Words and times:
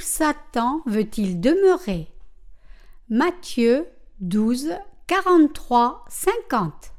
Satan 0.00 0.82
veut-il 0.86 1.40
demeurer? 1.40 2.08
Matthieu 3.08 3.86
12, 4.20 4.72
43, 5.06 6.04
50 6.08 6.94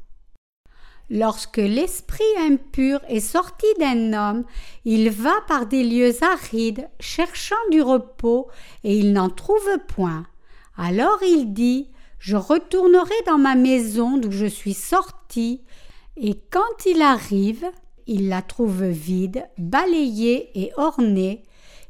Lorsque 1.09 1.57
l'esprit 1.57 2.23
impur 2.39 2.99
est 3.07 3.19
sorti 3.19 3.67
d'un 3.79 4.13
homme, 4.13 4.45
il 4.85 5.11
va 5.11 5.33
par 5.47 5.67
des 5.67 5.83
lieux 5.83 6.23
arides, 6.23 6.89
cherchant 6.99 7.55
du 7.69 7.81
repos, 7.81 8.47
et 8.83 8.97
il 8.97 9.13
n'en 9.13 9.29
trouve 9.29 9.77
point. 9.87 10.25
Alors 10.77 11.19
il 11.21 11.53
dit 11.53 11.89
Je 12.17 12.35
retournerai 12.35 13.13
dans 13.27 13.37
ma 13.37 13.55
maison 13.55 14.17
d'où 14.17 14.31
je 14.31 14.47
suis 14.47 14.73
sorti, 14.73 15.61
et 16.17 16.39
quand 16.49 16.85
il 16.87 17.01
arrive, 17.03 17.65
il 18.07 18.29
la 18.29 18.41
trouve 18.41 18.85
vide, 18.85 19.45
balayée 19.57 20.49
et 20.59 20.71
ornée. 20.77 21.43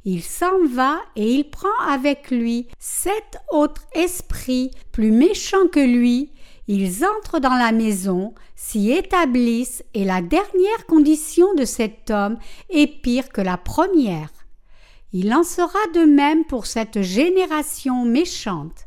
Il 0.07 0.21
s'en 0.21 0.65
va 0.67 0.99
et 1.15 1.33
il 1.33 1.49
prend 1.49 1.67
avec 1.87 2.29
lui 2.29 2.67
sept 2.77 3.39
autres 3.51 3.87
esprits 3.93 4.69
plus 4.91 5.11
méchants 5.11 5.67
que 5.71 5.79
lui. 5.79 6.31
Ils 6.67 7.03
entrent 7.03 7.39
dans 7.39 7.55
la 7.55 7.71
maison, 7.71 8.35
s'y 8.55 8.91
établissent, 8.91 9.83
et 9.95 10.05
la 10.05 10.21
dernière 10.21 10.85
condition 10.87 11.53
de 11.55 11.65
cet 11.65 12.11
homme 12.11 12.37
est 12.69 13.01
pire 13.01 13.29
que 13.29 13.41
la 13.41 13.57
première. 13.57 14.29
Il 15.11 15.33
en 15.33 15.43
sera 15.43 15.79
de 15.95 16.01
même 16.05 16.45
pour 16.45 16.67
cette 16.67 17.01
génération 17.01 18.05
méchante. 18.05 18.85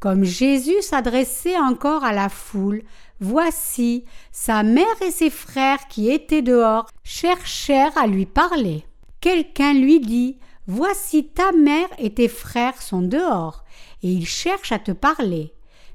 Comme 0.00 0.24
Jésus 0.24 0.82
s'adressait 0.82 1.58
encore 1.58 2.04
à 2.04 2.12
la 2.12 2.28
foule, 2.28 2.82
voici, 3.20 4.04
sa 4.32 4.62
mère 4.62 5.00
et 5.00 5.10
ses 5.10 5.30
frères 5.30 5.86
qui 5.88 6.10
étaient 6.10 6.42
dehors 6.42 6.88
cherchèrent 7.04 7.96
à 7.96 8.06
lui 8.06 8.26
parler. 8.26 8.84
Quelqu'un 9.22 9.72
lui 9.72 10.00
dit 10.00 10.36
Voici 10.66 11.28
ta 11.28 11.52
mère 11.52 11.86
et 11.98 12.12
tes 12.12 12.26
frères 12.26 12.82
sont 12.82 13.02
dehors, 13.02 13.62
et 14.02 14.08
ils 14.08 14.26
cherchent 14.26 14.72
à 14.72 14.80
te 14.80 14.90
parler. 14.90 15.54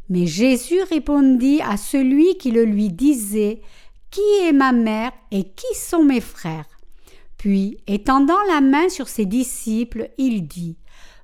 Mais 0.09 0.25
Jésus 0.25 0.81
répondit 0.89 1.61
à 1.61 1.75
celui 1.75 2.37
qui 2.37 2.51
le 2.51 2.63
lui 2.63 2.87
disait 2.87 3.59
Qui 4.11 4.21
est 4.47 4.53
ma 4.53 4.71
mère 4.71 5.11
et 5.31 5.43
qui 5.43 5.75
sont 5.75 6.05
mes 6.05 6.21
frères? 6.21 6.69
Puis, 7.37 7.77
étendant 7.85 8.41
la 8.47 8.61
main 8.61 8.87
sur 8.87 9.09
ses 9.09 9.25
disciples, 9.25 10.09
il 10.17 10.47
dit 10.47 10.77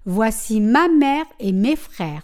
Voici 0.05 0.59
ma 0.59 0.89
mère 0.89 1.25
et 1.39 1.53
mes 1.53 1.77
frères 1.77 2.23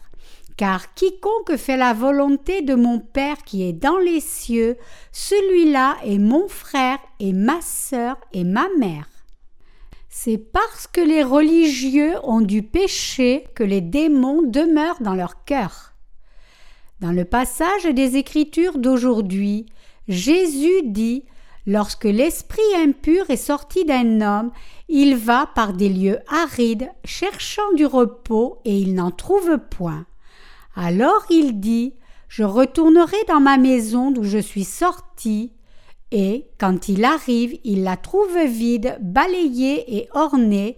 car 0.57 0.93
quiconque 0.93 1.55
fait 1.55 1.77
la 1.77 1.93
volonté 1.93 2.61
de 2.61 2.75
mon 2.75 2.99
Père 2.99 3.45
qui 3.45 3.63
est 3.63 3.71
dans 3.71 3.97
les 3.97 4.19
cieux, 4.19 4.75
celui-là 5.13 5.95
est 6.03 6.17
mon 6.17 6.49
frère 6.49 6.97
et 7.21 7.31
ma 7.31 7.61
sœur 7.61 8.17
et 8.33 8.43
ma 8.43 8.67
mère. 8.77 9.07
C'est 10.11 10.39
parce 10.39 10.87
que 10.87 11.01
les 11.01 11.23
religieux 11.23 12.15
ont 12.23 12.41
du 12.41 12.63
péché 12.63 13.45
que 13.55 13.63
les 13.63 13.79
démons 13.79 14.41
demeurent 14.41 15.01
dans 15.01 15.13
leur 15.13 15.45
cœur. 15.45 15.93
Dans 16.99 17.11
le 17.11 17.25
passage 17.25 17.85
des 17.85 18.17
Écritures 18.17 18.79
d'aujourd'hui, 18.79 19.67
Jésus 20.07 20.81
dit 20.83 21.25
Lorsque 21.67 22.05
l'esprit 22.05 22.61
impur 22.77 23.29
est 23.29 23.37
sorti 23.37 23.85
d'un 23.85 24.21
homme, 24.21 24.51
il 24.87 25.15
va 25.15 25.45
par 25.53 25.73
des 25.73 25.89
lieux 25.89 26.17
arides, 26.27 26.89
cherchant 27.05 27.71
du 27.75 27.85
repos, 27.85 28.57
et 28.65 28.75
il 28.75 28.95
n'en 28.95 29.11
trouve 29.11 29.59
point. 29.69 30.07
Alors 30.75 31.25
il 31.29 31.59
dit 31.59 31.93
Je 32.27 32.43
retournerai 32.43 33.17
dans 33.27 33.39
ma 33.39 33.57
maison 33.57 34.09
d'où 34.09 34.23
je 34.23 34.39
suis 34.39 34.63
sorti, 34.63 35.53
et, 36.11 36.47
quand 36.57 36.89
il 36.89 37.05
arrive, 37.05 37.59
il 37.63 37.83
la 37.83 37.97
trouve 37.97 38.37
vide, 38.45 38.97
balayée 39.01 39.97
et 39.97 40.09
ornée. 40.13 40.77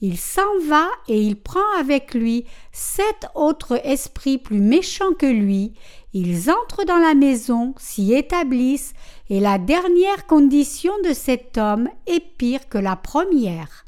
Il 0.00 0.16
s'en 0.16 0.58
va 0.68 0.86
et 1.08 1.20
il 1.20 1.34
prend 1.34 1.76
avec 1.80 2.14
lui 2.14 2.44
sept 2.72 3.26
autres 3.34 3.80
esprits 3.84 4.38
plus 4.38 4.60
méchants 4.60 5.14
que 5.18 5.26
lui. 5.26 5.72
Ils 6.12 6.50
entrent 6.50 6.84
dans 6.84 6.98
la 6.98 7.14
maison, 7.14 7.74
s'y 7.78 8.14
établissent, 8.14 8.94
et 9.28 9.40
la 9.40 9.58
dernière 9.58 10.26
condition 10.26 10.92
de 11.04 11.12
cet 11.12 11.58
homme 11.58 11.88
est 12.06 12.20
pire 12.20 12.68
que 12.68 12.78
la 12.78 12.94
première. 12.94 13.84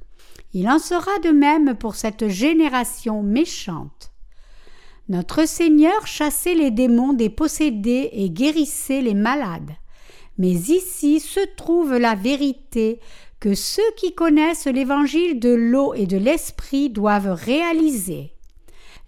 Il 0.53 0.69
en 0.69 0.81
sera 0.81 1.17
de 1.23 1.31
même 1.31 1.77
pour 1.77 1.95
cette 1.95 2.29
génération 2.29 3.23
méchante. 3.23 4.11
Notre 5.09 5.47
Seigneur 5.47 6.06
chassait 6.06 6.55
les 6.55 6.73
démons 6.73 7.12
des 7.12 7.31
possédés 7.31 8.11
et 8.12 8.31
guérissait 8.31 9.00
les 9.00 9.15
malades. 9.15 9.73
Mais 10.41 10.53
ici 10.53 11.21
se 11.21 11.41
trouve 11.55 11.99
la 11.99 12.15
vérité 12.15 12.99
que 13.41 13.55
ceux 13.55 13.91
qui 13.99 14.15
connaissent 14.15 14.67
l'évangile 14.67 15.39
de 15.39 15.51
l'eau 15.51 15.93
et 15.93 16.06
de 16.06 16.17
l'esprit 16.17 16.89
doivent 16.89 17.34
réaliser. 17.34 18.33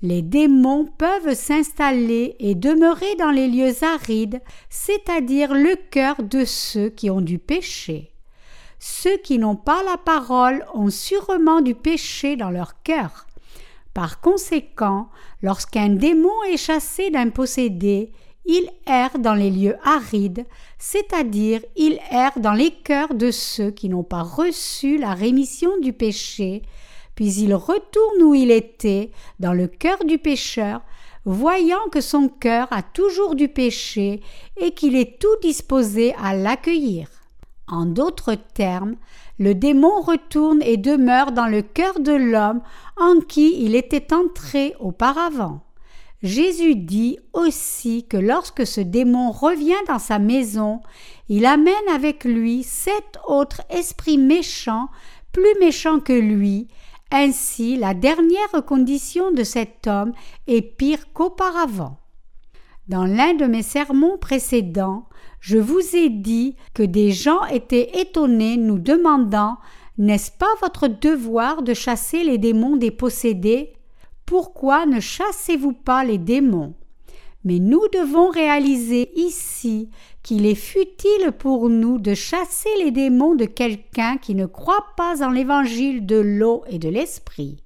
Les 0.02 0.20
démons 0.20 0.84
peuvent 0.84 1.32
s'installer 1.32 2.36
et 2.38 2.54
demeurer 2.54 3.14
dans 3.18 3.30
les 3.30 3.48
lieux 3.48 3.82
arides, 3.82 4.42
c'est-à-dire 4.68 5.54
le 5.54 5.74
cœur 5.90 6.22
de 6.22 6.44
ceux 6.44 6.90
qui 6.90 7.08
ont 7.08 7.22
du 7.22 7.38
péché. 7.38 8.12
Ceux 8.78 9.16
qui 9.16 9.38
n'ont 9.38 9.56
pas 9.56 9.82
la 9.84 9.96
parole 9.96 10.66
ont 10.74 10.90
sûrement 10.90 11.62
du 11.62 11.74
péché 11.74 12.36
dans 12.36 12.50
leur 12.50 12.82
cœur. 12.82 13.26
Par 13.94 14.20
conséquent, 14.20 15.08
lorsqu'un 15.40 15.88
démon 15.88 16.42
est 16.50 16.58
chassé 16.58 17.08
d'un 17.08 17.30
possédé, 17.30 18.12
il 18.44 18.68
erre 18.86 19.18
dans 19.18 19.34
les 19.34 19.50
lieux 19.50 19.76
arides, 19.84 20.44
c'est-à-dire 20.78 21.60
il 21.76 21.98
erre 22.10 22.38
dans 22.38 22.52
les 22.52 22.70
cœurs 22.70 23.14
de 23.14 23.30
ceux 23.30 23.70
qui 23.70 23.88
n'ont 23.88 24.02
pas 24.02 24.22
reçu 24.22 24.98
la 24.98 25.14
rémission 25.14 25.70
du 25.80 25.92
péché, 25.92 26.62
puis 27.14 27.32
il 27.34 27.54
retourne 27.54 28.22
où 28.22 28.34
il 28.34 28.50
était, 28.50 29.10
dans 29.38 29.52
le 29.52 29.68
cœur 29.68 30.04
du 30.04 30.18
pécheur, 30.18 30.80
voyant 31.24 31.88
que 31.92 32.00
son 32.00 32.28
cœur 32.28 32.66
a 32.72 32.82
toujours 32.82 33.34
du 33.34 33.48
péché 33.48 34.20
et 34.60 34.72
qu'il 34.72 34.96
est 34.96 35.20
tout 35.20 35.36
disposé 35.40 36.14
à 36.14 36.34
l'accueillir. 36.34 37.08
En 37.68 37.86
d'autres 37.86 38.34
termes, 38.34 38.96
le 39.38 39.54
démon 39.54 40.00
retourne 40.00 40.62
et 40.62 40.76
demeure 40.76 41.32
dans 41.32 41.46
le 41.46 41.62
cœur 41.62 42.00
de 42.00 42.12
l'homme 42.12 42.60
en 42.96 43.20
qui 43.20 43.62
il 43.64 43.74
était 43.74 44.12
entré 44.12 44.74
auparavant. 44.80 45.60
Jésus 46.22 46.76
dit 46.76 47.18
aussi 47.32 48.06
que 48.06 48.16
lorsque 48.16 48.64
ce 48.64 48.80
démon 48.80 49.32
revient 49.32 49.82
dans 49.88 49.98
sa 49.98 50.20
maison, 50.20 50.80
il 51.28 51.46
amène 51.46 51.74
avec 51.92 52.24
lui 52.24 52.62
sept 52.62 53.18
autres 53.26 53.62
esprits 53.70 54.18
méchants, 54.18 54.88
plus 55.32 55.54
méchants 55.58 55.98
que 55.98 56.12
lui, 56.12 56.68
ainsi 57.10 57.76
la 57.76 57.92
dernière 57.92 58.64
condition 58.66 59.32
de 59.32 59.42
cet 59.42 59.88
homme 59.88 60.12
est 60.46 60.62
pire 60.62 61.12
qu'auparavant. 61.12 61.98
Dans 62.88 63.04
l'un 63.04 63.34
de 63.34 63.46
mes 63.46 63.62
sermons 63.62 64.16
précédents, 64.16 65.08
je 65.40 65.58
vous 65.58 65.96
ai 65.96 66.08
dit 66.08 66.56
que 66.72 66.82
des 66.82 67.10
gens 67.10 67.44
étaient 67.46 68.00
étonnés 68.00 68.56
nous 68.56 68.78
demandant 68.78 69.56
N'est-ce 69.98 70.30
pas 70.30 70.54
votre 70.60 70.86
devoir 70.88 71.62
de 71.62 71.74
chasser 71.74 72.22
les 72.22 72.38
démons 72.38 72.76
des 72.76 72.90
possédés 72.92 73.72
Pourquoi 74.26 74.86
ne 74.86 75.00
chassez-vous 75.00 75.72
pas 75.72 76.04
les 76.04 76.18
démons? 76.18 76.74
Mais 77.44 77.58
nous 77.58 77.82
devons 77.92 78.30
réaliser 78.30 79.10
ici 79.18 79.90
qu'il 80.22 80.46
est 80.46 80.54
futile 80.54 81.32
pour 81.38 81.68
nous 81.68 81.98
de 81.98 82.14
chasser 82.14 82.68
les 82.78 82.92
démons 82.92 83.34
de 83.34 83.46
quelqu'un 83.46 84.16
qui 84.16 84.34
ne 84.34 84.46
croit 84.46 84.86
pas 84.96 85.26
en 85.26 85.30
l'évangile 85.30 86.06
de 86.06 86.16
l'eau 86.16 86.62
et 86.68 86.78
de 86.78 86.88
l'esprit. 86.88 87.56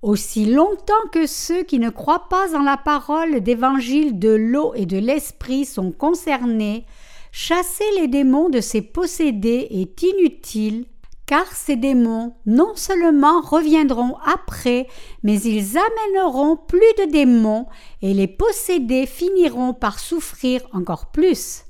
Aussi 0.00 0.46
longtemps 0.46 0.94
que 1.12 1.26
ceux 1.26 1.62
qui 1.62 1.78
ne 1.78 1.90
croient 1.90 2.28
pas 2.28 2.56
en 2.56 2.62
la 2.62 2.76
parole 2.76 3.40
d'évangile 3.40 4.18
de 4.18 4.30
l'eau 4.30 4.72
et 4.74 4.86
de 4.86 4.98
l'esprit 4.98 5.64
sont 5.64 5.92
concernés, 5.92 6.84
chasser 7.32 7.84
les 7.98 8.08
démons 8.08 8.48
de 8.48 8.60
ces 8.60 8.82
possédés 8.82 9.66
est 9.70 10.02
inutile, 10.02 10.86
car 11.26 11.46
ces 11.46 11.76
démons 11.76 12.34
non 12.46 12.74
seulement 12.74 13.40
reviendront 13.40 14.16
après, 14.24 14.88
mais 15.22 15.40
ils 15.40 15.78
amèneront 15.78 16.56
plus 16.56 16.80
de 16.98 17.10
démons, 17.10 17.66
et 18.02 18.14
les 18.14 18.28
possédés 18.28 19.06
finiront 19.06 19.74
par 19.74 19.98
souffrir 19.98 20.62
encore 20.72 21.06
plus. 21.06 21.64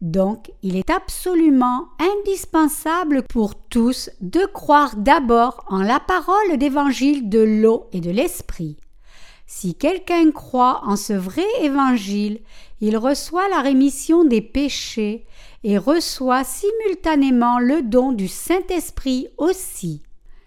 Donc, 0.00 0.52
il 0.62 0.76
est 0.76 0.90
absolument 0.90 1.88
indispensable 1.98 3.24
pour 3.24 3.56
tous 3.56 4.10
de 4.20 4.44
croire 4.46 4.96
d'abord 4.96 5.64
en 5.68 5.82
la 5.82 5.98
parole 5.98 6.56
d'évangile 6.56 7.28
de 7.28 7.40
l'eau 7.40 7.88
et 7.92 8.00
de 8.00 8.10
l'esprit. 8.10 8.76
Si 9.46 9.74
quelqu'un 9.74 10.30
croit 10.30 10.82
en 10.84 10.94
ce 10.94 11.14
vrai 11.14 11.46
évangile, 11.62 12.40
il 12.80 12.96
reçoit 12.96 13.48
la 13.48 13.60
rémission 13.60 14.24
des 14.24 14.42
péchés 14.42 15.26
et 15.64 15.78
reçoit 15.78 16.44
simultanément 16.44 17.58
le 17.58 17.82
don 17.82 18.12
du 18.12 18.28
Saint-Esprit 18.28 19.28
aussi. 19.36 20.02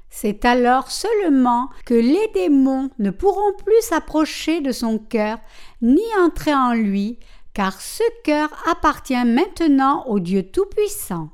C'est 0.10 0.44
alors 0.44 0.92
seulement 0.92 1.70
que 1.86 1.94
les 1.94 2.30
démons 2.34 2.90
ne 3.00 3.12
pourront 3.12 3.54
plus 3.66 3.82
s'approcher 3.82 4.60
de 4.60 4.72
son 4.72 5.00
cœur 5.00 5.40
ni 5.82 6.04
entrer 6.20 6.54
en 6.54 6.74
lui, 6.74 7.18
car 7.54 7.82
ce 7.82 8.04
cœur 8.24 8.50
appartient 8.70 9.26
maintenant 9.26 10.06
au 10.08 10.20
Dieu 10.20 10.44
Tout-Puissant. 10.44 11.30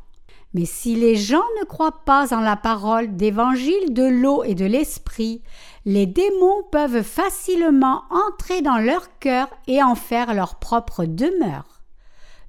Mais 0.53 0.65
si 0.65 0.95
les 0.95 1.15
gens 1.15 1.44
ne 1.59 1.65
croient 1.65 2.03
pas 2.06 2.33
en 2.33 2.39
la 2.39 2.56
parole 2.56 3.15
d'évangile 3.15 3.94
de 3.94 4.03
l'eau 4.03 4.44
et 4.44 4.56
de 4.56 4.65
l'esprit, 4.65 5.41
les 5.85 6.06
démons 6.06 6.63
peuvent 6.71 7.03
facilement 7.03 8.03
entrer 8.09 8.62
dans 8.62 8.77
leur 8.77 9.18
cœur 9.19 9.50
et 9.68 9.83
en 9.83 9.95
faire 9.95 10.33
leur 10.33 10.56
propre 10.56 11.06
demeure. 11.06 11.81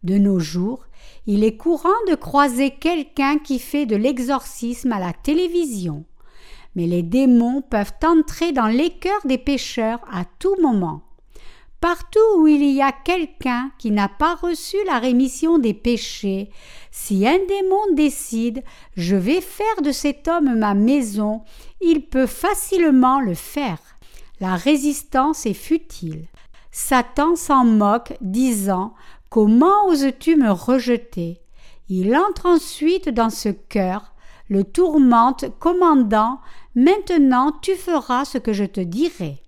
De 0.04 0.16
nos 0.16 0.38
jours, 0.38 0.88
il 1.30 1.44
est 1.44 1.58
courant 1.58 1.90
de 2.08 2.14
croiser 2.14 2.70
quelqu'un 2.70 3.38
qui 3.38 3.58
fait 3.58 3.84
de 3.84 3.96
l'exorcisme 3.96 4.92
à 4.92 4.98
la 4.98 5.12
télévision. 5.12 6.06
Mais 6.75 6.86
les 6.86 7.02
démons 7.02 7.60
peuvent 7.60 7.92
entrer 8.02 8.52
dans 8.52 8.66
les 8.66 8.88
cœurs 8.88 9.26
des 9.26 9.36
pécheurs 9.36 10.00
à 10.10 10.25
tout 10.38 10.56
moment. 10.62 11.02
Partout 11.82 12.19
où 12.38 12.46
il 12.46 12.64
y 12.72 12.80
a 12.80 12.92
quelqu'un 12.92 13.70
qui 13.78 13.90
n'a 13.90 14.08
pas 14.08 14.36
reçu 14.36 14.78
la 14.86 14.98
rémission 14.98 15.58
des 15.58 15.75
péchés, 15.75 16.48
si 16.90 17.28
un 17.28 17.38
démon 17.46 17.92
décide 17.92 18.64
je 18.96 19.14
vais 19.14 19.42
faire 19.42 19.82
de 19.82 19.92
cet 19.92 20.28
homme 20.28 20.58
ma 20.58 20.72
maison, 20.72 21.42
il 21.82 22.06
peut 22.06 22.26
facilement 22.26 23.20
le 23.20 23.34
faire. 23.34 23.78
La 24.40 24.56
résistance 24.56 25.44
est 25.44 25.52
futile. 25.52 26.25
Satan 26.70 27.36
s'en 27.36 27.64
moque, 27.64 28.14
disant 28.20 28.94
Comment 29.30 29.86
oses-tu 29.88 30.36
me 30.36 30.50
rejeter? 30.50 31.40
Il 31.88 32.16
entre 32.16 32.46
ensuite 32.46 33.08
dans 33.08 33.30
ce 33.30 33.48
cœur, 33.48 34.14
le 34.48 34.64
tourmente, 34.64 35.44
commandant 35.58 36.40
Maintenant 36.75 37.52
tu 37.60 37.75
feras 37.75 38.25
ce 38.25 38.38
que 38.38 38.52
je 38.52 38.64
te 38.64 38.80
dirai. 38.80 39.42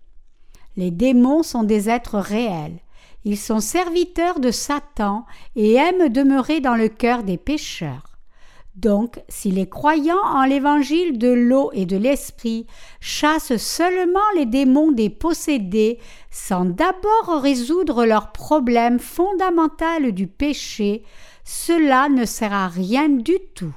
Les 0.76 0.90
démons 0.90 1.42
sont 1.42 1.62
des 1.62 1.88
êtres 1.88 2.18
réels. 2.18 2.80
Ils 3.24 3.38
sont 3.38 3.60
serviteurs 3.60 4.40
de 4.40 4.50
Satan 4.50 5.26
et 5.54 5.74
aiment 5.74 6.08
demeurer 6.08 6.60
dans 6.60 6.74
le 6.74 6.88
cœur 6.88 7.22
des 7.22 7.36
pécheurs. 7.36 8.09
Donc, 8.76 9.20
si 9.28 9.50
les 9.50 9.68
croyants 9.68 10.22
en 10.24 10.44
l'évangile 10.44 11.18
de 11.18 11.28
l'eau 11.28 11.70
et 11.72 11.86
de 11.86 11.96
l'esprit 11.96 12.66
chassent 13.00 13.56
seulement 13.56 14.20
les 14.36 14.46
démons 14.46 14.92
des 14.92 15.10
possédés 15.10 15.98
sans 16.30 16.64
d'abord 16.64 17.40
résoudre 17.42 18.04
leur 18.06 18.32
problème 18.32 19.00
fondamental 19.00 20.12
du 20.12 20.28
péché, 20.28 21.02
cela 21.44 22.08
ne 22.08 22.24
sert 22.24 22.52
à 22.52 22.68
rien 22.68 23.08
du 23.08 23.38
tout. 23.54 23.74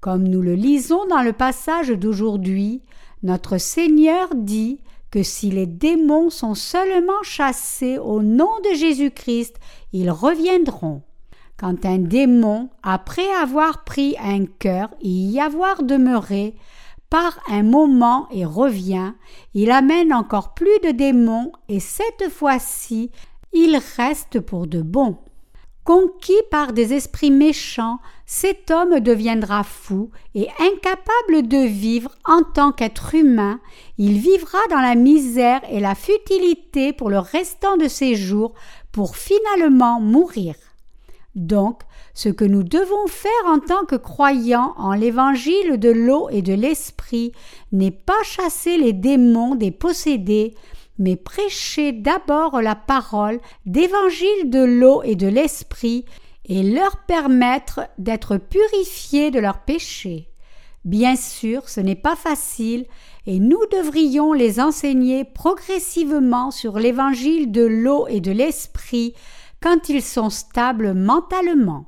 Comme 0.00 0.28
nous 0.28 0.42
le 0.42 0.54
lisons 0.54 1.06
dans 1.06 1.22
le 1.22 1.32
passage 1.32 1.88
d'aujourd'hui, 1.88 2.82
notre 3.22 3.56
Seigneur 3.56 4.28
dit 4.34 4.80
que 5.10 5.22
si 5.22 5.50
les 5.50 5.66
démons 5.66 6.28
sont 6.28 6.54
seulement 6.54 7.22
chassés 7.22 7.96
au 7.98 8.20
nom 8.20 8.50
de 8.68 8.74
Jésus-Christ, 8.74 9.56
ils 9.94 10.10
reviendront. 10.10 11.02
Quand 11.64 11.86
un 11.86 11.96
démon, 11.96 12.68
après 12.82 13.26
avoir 13.40 13.84
pris 13.84 14.16
un 14.22 14.44
cœur 14.44 14.90
et 15.00 15.08
y 15.08 15.40
avoir 15.40 15.82
demeuré, 15.82 16.56
part 17.08 17.40
un 17.48 17.62
moment 17.62 18.28
et 18.30 18.44
revient, 18.44 19.14
il 19.54 19.70
amène 19.70 20.12
encore 20.12 20.52
plus 20.52 20.78
de 20.84 20.90
démons 20.90 21.52
et 21.70 21.80
cette 21.80 22.28
fois-ci, 22.30 23.10
il 23.54 23.80
reste 23.96 24.40
pour 24.40 24.66
de 24.66 24.82
bon. 24.82 25.16
Conquis 25.84 26.42
par 26.50 26.74
des 26.74 26.92
esprits 26.92 27.30
méchants, 27.30 27.98
cet 28.26 28.70
homme 28.70 29.00
deviendra 29.00 29.64
fou 29.64 30.10
et 30.34 30.48
incapable 30.60 31.48
de 31.48 31.66
vivre 31.66 32.14
en 32.26 32.42
tant 32.42 32.72
qu'être 32.72 33.14
humain, 33.14 33.58
il 33.96 34.18
vivra 34.18 34.58
dans 34.68 34.82
la 34.82 34.96
misère 34.96 35.62
et 35.70 35.80
la 35.80 35.94
futilité 35.94 36.92
pour 36.92 37.08
le 37.08 37.20
restant 37.20 37.78
de 37.78 37.88
ses 37.88 38.16
jours 38.16 38.52
pour 38.92 39.16
finalement 39.16 39.98
mourir. 39.98 40.56
Donc, 41.34 41.80
ce 42.14 42.28
que 42.28 42.44
nous 42.44 42.62
devons 42.62 43.06
faire 43.08 43.32
en 43.46 43.58
tant 43.58 43.84
que 43.84 43.96
croyants 43.96 44.74
en 44.76 44.92
l'évangile 44.92 45.78
de 45.78 45.90
l'eau 45.90 46.28
et 46.30 46.42
de 46.42 46.54
l'esprit 46.54 47.32
n'est 47.72 47.90
pas 47.90 48.22
chasser 48.22 48.76
les 48.76 48.92
démons 48.92 49.56
des 49.56 49.72
possédés, 49.72 50.54
mais 50.98 51.16
prêcher 51.16 51.90
d'abord 51.90 52.62
la 52.62 52.76
parole 52.76 53.40
d'évangile 53.66 54.48
de 54.48 54.62
l'eau 54.62 55.02
et 55.02 55.16
de 55.16 55.26
l'esprit 55.26 56.04
et 56.46 56.62
leur 56.62 56.98
permettre 56.98 57.80
d'être 57.98 58.36
purifiés 58.36 59.30
de 59.30 59.40
leurs 59.40 59.60
péchés. 59.64 60.28
Bien 60.84 61.16
sûr, 61.16 61.68
ce 61.68 61.80
n'est 61.80 61.94
pas 61.94 62.14
facile, 62.14 62.84
et 63.26 63.38
nous 63.38 63.60
devrions 63.72 64.34
les 64.34 64.60
enseigner 64.60 65.24
progressivement 65.24 66.50
sur 66.50 66.78
l'évangile 66.78 67.50
de 67.50 67.64
l'eau 67.64 68.06
et 68.06 68.20
de 68.20 68.30
l'esprit 68.30 69.14
quand 69.64 69.88
ils 69.88 70.02
sont 70.02 70.28
stables 70.28 70.92
mentalement. 70.92 71.86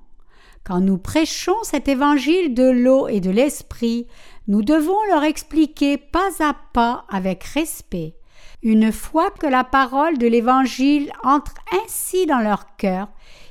Quand 0.64 0.80
nous 0.80 0.96
prêchons 0.96 1.62
cet 1.62 1.88
évangile 1.88 2.54
de 2.54 2.70
l'eau 2.70 3.06
et 3.06 3.20
de 3.20 3.28
l'esprit, 3.28 4.06
nous 4.48 4.62
devons 4.62 4.96
leur 5.10 5.24
expliquer 5.24 5.98
pas 5.98 6.30
à 6.40 6.56
pas 6.72 7.04
avec 7.10 7.44
respect. 7.44 8.14
Une 8.62 8.92
fois 8.92 9.30
que 9.30 9.46
la 9.46 9.62
parole 9.62 10.16
de 10.16 10.26
l'Évangile 10.26 11.12
entre 11.22 11.52
ainsi 11.84 12.24
dans 12.24 12.38
leur 12.38 12.76
cœur, 12.76 13.08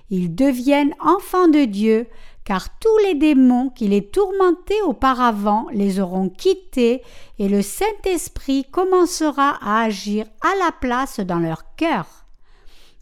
ils 0.10 0.34
deviennent 0.34 0.96
enfants 1.00 1.48
de 1.48 1.66
Dieu, 1.66 2.08
car 2.46 2.80
tous 2.80 2.98
les 3.04 3.14
démons 3.14 3.70
qui 3.70 3.88
les 3.88 4.08
tourmentaient 4.08 4.82
auparavant 4.88 5.68
les 5.72 6.00
auront 6.00 6.30
quittés, 6.30 7.04
et 7.38 7.48
le 7.48 7.62
Saint-Esprit 7.62 8.66
commencera 8.72 9.60
à 9.62 9.84
agir 9.84 10.26
à 10.42 10.66
la 10.66 10.72
place 10.72 11.20
dans 11.20 11.40
leur 11.40 11.76
cœur. 11.76 12.25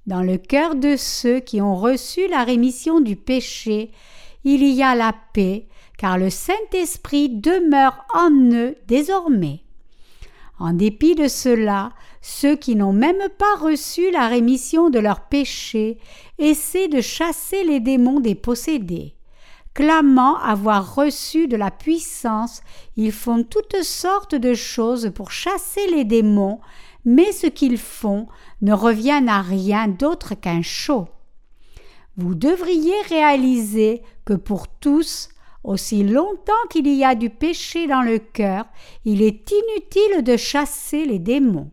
Dans 0.06 0.22
le 0.22 0.38
cœur 0.38 0.76
de 0.76 0.96
ceux 0.98 1.40
qui 1.40 1.62
ont 1.62 1.76
reçu 1.76 2.28
la 2.28 2.44
rémission 2.44 3.00
du 3.00 3.16
péché, 3.16 3.92
il 4.44 4.64
y 4.64 4.84
a 4.84 4.96
la 4.96 5.14
paix, 5.34 5.68
car 5.98 6.18
le 6.18 6.30
Saint-Esprit 6.30 7.30
demeure 7.30 8.06
en 8.14 8.30
eux 8.52 8.76
désormais. 8.88 9.62
En 10.60 10.74
dépit 10.74 11.16
de 11.16 11.28
cela, 11.28 11.94
ceux 12.22 12.56
qui 12.56 12.76
n'ont 12.76 12.94
même 12.94 13.30
pas 13.38 13.56
reçu 13.60 14.12
la 14.12 14.28
rémission 14.28 14.90
de 14.90 15.00
leurs 15.00 15.28
péchés 15.28 15.98
essaient 16.38 16.90
de 16.90 17.02
chasser 17.02 17.64
les 17.64 17.80
démons 17.80 18.20
des 18.20 18.36
possédés. 18.36 19.16
Clamant 19.74 20.38
avoir 20.38 20.96
reçu 20.96 21.48
de 21.48 21.58
la 21.58 21.72
puissance, 21.72 22.62
ils 22.96 23.12
font 23.12 23.44
toutes 23.44 23.82
sortes 23.82 24.36
de 24.36 24.54
choses 24.54 25.12
pour 25.16 25.32
chasser 25.32 25.88
les 25.88 26.06
démons, 26.06 26.60
mais 27.06 27.32
ce 27.32 27.48
qu'ils 27.48 27.78
font 27.78 28.28
ne 28.62 28.74
revient 28.74 29.24
à 29.28 29.42
rien 29.42 29.88
d'autre 29.88 30.36
qu'un 30.36 30.62
show. 30.62 31.08
Vous 32.18 32.36
devriez 32.36 32.94
réaliser 33.10 34.02
que 34.26 34.34
pour 34.34 34.68
tous, 34.68 35.30
aussi 35.64 36.04
longtemps 36.04 36.54
qu'il 36.70 36.88
y 36.88 37.04
a 37.04 37.16
du 37.16 37.30
péché 37.30 37.88
dans 37.88 38.02
le 38.02 38.20
cœur, 38.20 38.66
il 39.06 39.22
est 39.22 39.52
inutile 39.52 40.24
de 40.24 40.38
chasser 40.38 41.06
les 41.06 41.20
démons. 41.20 41.72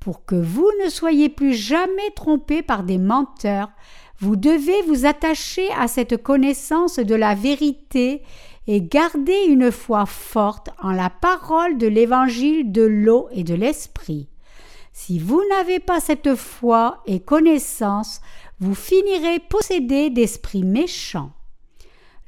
Pour 0.00 0.24
que 0.24 0.34
vous 0.34 0.70
ne 0.82 0.88
soyez 0.88 1.28
plus 1.28 1.52
jamais 1.52 2.10
trompés 2.16 2.62
par 2.62 2.82
des 2.82 2.96
menteurs, 2.96 3.70
vous 4.18 4.36
devez 4.36 4.82
vous 4.86 5.04
attacher 5.04 5.70
à 5.78 5.88
cette 5.88 6.22
connaissance 6.22 6.96
de 6.96 7.14
la 7.14 7.34
vérité 7.34 8.22
et 8.66 8.80
garder 8.80 9.44
une 9.48 9.70
foi 9.70 10.06
forte 10.06 10.70
en 10.82 10.92
la 10.92 11.10
parole 11.10 11.76
de 11.76 11.86
l'évangile 11.86 12.72
de 12.72 12.82
l'eau 12.82 13.28
et 13.32 13.44
de 13.44 13.54
l'esprit. 13.54 14.29
Si 15.02 15.18
vous 15.18 15.42
n'avez 15.48 15.80
pas 15.80 15.98
cette 15.98 16.34
foi 16.34 17.02
et 17.06 17.20
connaissance, 17.20 18.20
vous 18.60 18.74
finirez 18.74 19.38
possédé 19.38 20.10
d'esprits 20.10 20.62
méchants. 20.62 21.32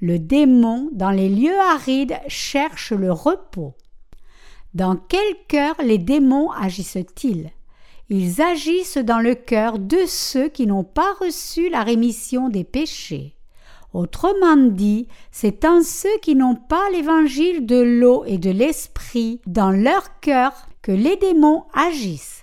Le 0.00 0.19
démon, 0.19 0.88
dans 0.91 1.11
les 1.11 1.29
lieux 1.29 1.61
arides, 1.61 2.19
cherche 2.29 2.93
le 2.93 3.12
repos. 3.12 3.75
Dans 4.73 4.97
quel 4.97 5.35
cœur 5.49 5.75
les 5.85 5.99
démons 5.99 6.50
agissent-ils? 6.50 7.50
Ils 8.09 8.41
agissent 8.41 8.97
dans 8.97 9.21
le 9.21 9.35
cœur 9.35 9.79
de 9.79 10.07
ceux 10.07 10.49
qui 10.49 10.67
n'ont 10.67 10.83
pas 10.83 11.12
reçu 11.21 11.69
la 11.69 11.83
rémission 11.83 12.49
des 12.49 12.64
péchés. 12.64 13.37
Autrement 13.93 14.57
dit, 14.57 15.09
c'est 15.31 15.67
en 15.67 15.83
ceux 15.83 16.19
qui 16.23 16.35
n'ont 16.35 16.57
pas 16.57 16.88
l'évangile 16.91 17.67
de 17.67 17.83
l'eau 17.83 18.25
et 18.26 18.38
de 18.38 18.50
l'esprit 18.50 19.43
dans 19.47 19.71
leur 19.71 20.21
cœur 20.21 20.52
que 20.81 20.91
les 20.91 21.17
démons 21.17 21.64
agissent. 21.75 22.41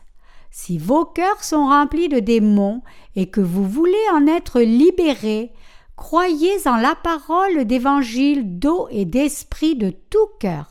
Si 0.61 0.77
vos 0.77 1.05
cœurs 1.05 1.41
sont 1.41 1.67
remplis 1.67 2.09
de 2.09 2.19
démons 2.19 2.81
et 3.15 3.29
que 3.29 3.39
vous 3.39 3.65
voulez 3.65 3.93
en 4.13 4.27
être 4.27 4.59
libérés, 4.59 5.53
Croyez 5.95 6.67
en 6.67 6.75
la 6.75 6.95
parole 6.95 7.63
d'évangile 7.65 8.59
d'eau 8.59 8.87
et 8.91 9.05
d'esprit 9.05 9.75
de 9.75 9.89
tout 9.89 10.27
cœur. 10.39 10.65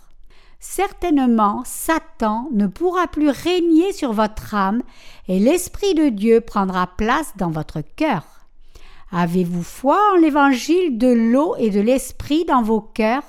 Certainement, 0.61 1.63
Satan 1.65 2.49
ne 2.53 2.67
pourra 2.67 3.07
plus 3.09 3.31
régner 3.31 3.93
sur 3.93 4.13
votre 4.13 4.55
âme 4.55 4.83
et 5.27 5.39
l'Esprit 5.39 5.95
de 5.95 6.11
Dieu 6.11 6.43
prendra 6.43 6.87
place 6.87 7.33
dans 7.37 7.51
votre 7.51 7.81
cœur. 7.97 8.25
Avez-vous 9.11 9.63
foi 9.63 9.99
en 10.13 10.17
l'évangile 10.17 10.99
de 10.99 11.09
l'eau 11.09 11.57
et 11.59 11.71
de 11.71 11.81
l'Esprit 11.81 12.45
dans 12.45 12.63
vos 12.63 12.81
cœurs? 12.81 13.25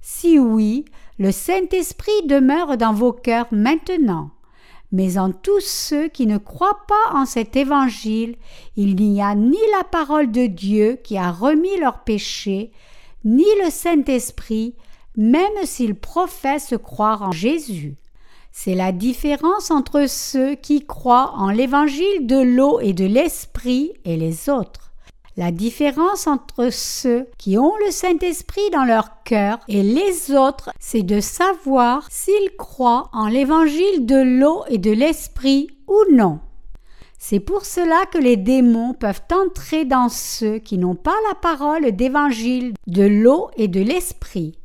Si 0.00 0.38
oui, 0.38 0.84
le 1.18 1.32
Saint-Esprit 1.32 2.26
demeure 2.26 2.76
dans 2.76 2.92
vos 2.92 3.12
cœurs 3.12 3.48
maintenant 3.52 4.30
mais 4.92 5.18
en 5.18 5.32
tous 5.32 5.60
ceux 5.60 6.08
qui 6.08 6.26
ne 6.26 6.38
croient 6.38 6.84
pas 6.86 7.14
en 7.14 7.26
cet 7.26 7.56
évangile, 7.56 8.36
il 8.76 8.94
n'y 8.96 9.22
a 9.22 9.34
ni 9.34 9.58
la 9.76 9.84
parole 9.84 10.30
de 10.30 10.46
Dieu 10.46 10.98
qui 11.02 11.18
a 11.18 11.32
remis 11.32 11.76
leurs 11.80 12.04
péchés, 12.04 12.70
ni 13.24 13.46
le 13.64 13.70
Saint-Esprit, 13.70 14.74
même 15.16 15.64
s'ils 15.64 15.94
professent 15.94 16.74
croire 16.82 17.22
en 17.22 17.32
Jésus. 17.32 17.96
C'est 18.52 18.74
la 18.74 18.92
différence 18.92 19.72
entre 19.72 20.08
ceux 20.08 20.54
qui 20.54 20.86
croient 20.86 21.32
en 21.34 21.50
l'évangile 21.50 22.26
de 22.26 22.40
l'eau 22.40 22.78
et 22.80 22.92
de 22.92 23.04
l'esprit 23.04 23.94
et 24.04 24.16
les 24.16 24.48
autres. 24.48 24.83
La 25.36 25.50
différence 25.50 26.28
entre 26.28 26.70
ceux 26.70 27.26
qui 27.38 27.58
ont 27.58 27.72
le 27.84 27.90
Saint-Esprit 27.90 28.70
dans 28.72 28.84
leur 28.84 29.24
cœur 29.24 29.58
et 29.66 29.82
les 29.82 30.30
autres, 30.30 30.70
c'est 30.78 31.02
de 31.02 31.18
savoir 31.18 32.06
s'ils 32.08 32.54
croient 32.56 33.10
en 33.12 33.26
l'évangile 33.26 34.06
de 34.06 34.22
l'eau 34.22 34.62
et 34.68 34.78
de 34.78 34.92
l'esprit 34.92 35.68
ou 35.88 35.98
non. 36.12 36.38
C'est 37.18 37.40
pour 37.40 37.64
cela 37.64 38.04
que 38.12 38.18
les 38.18 38.36
démons 38.36 38.94
peuvent 38.94 39.22
entrer 39.32 39.84
dans 39.84 40.08
ceux 40.08 40.58
qui 40.58 40.78
n'ont 40.78 40.94
pas 40.94 41.16
la 41.28 41.34
parole 41.34 41.90
d'évangile 41.90 42.74
de 42.86 43.02
l'eau 43.02 43.50
et 43.56 43.66
de 43.66 43.80
l'esprit. 43.80 44.56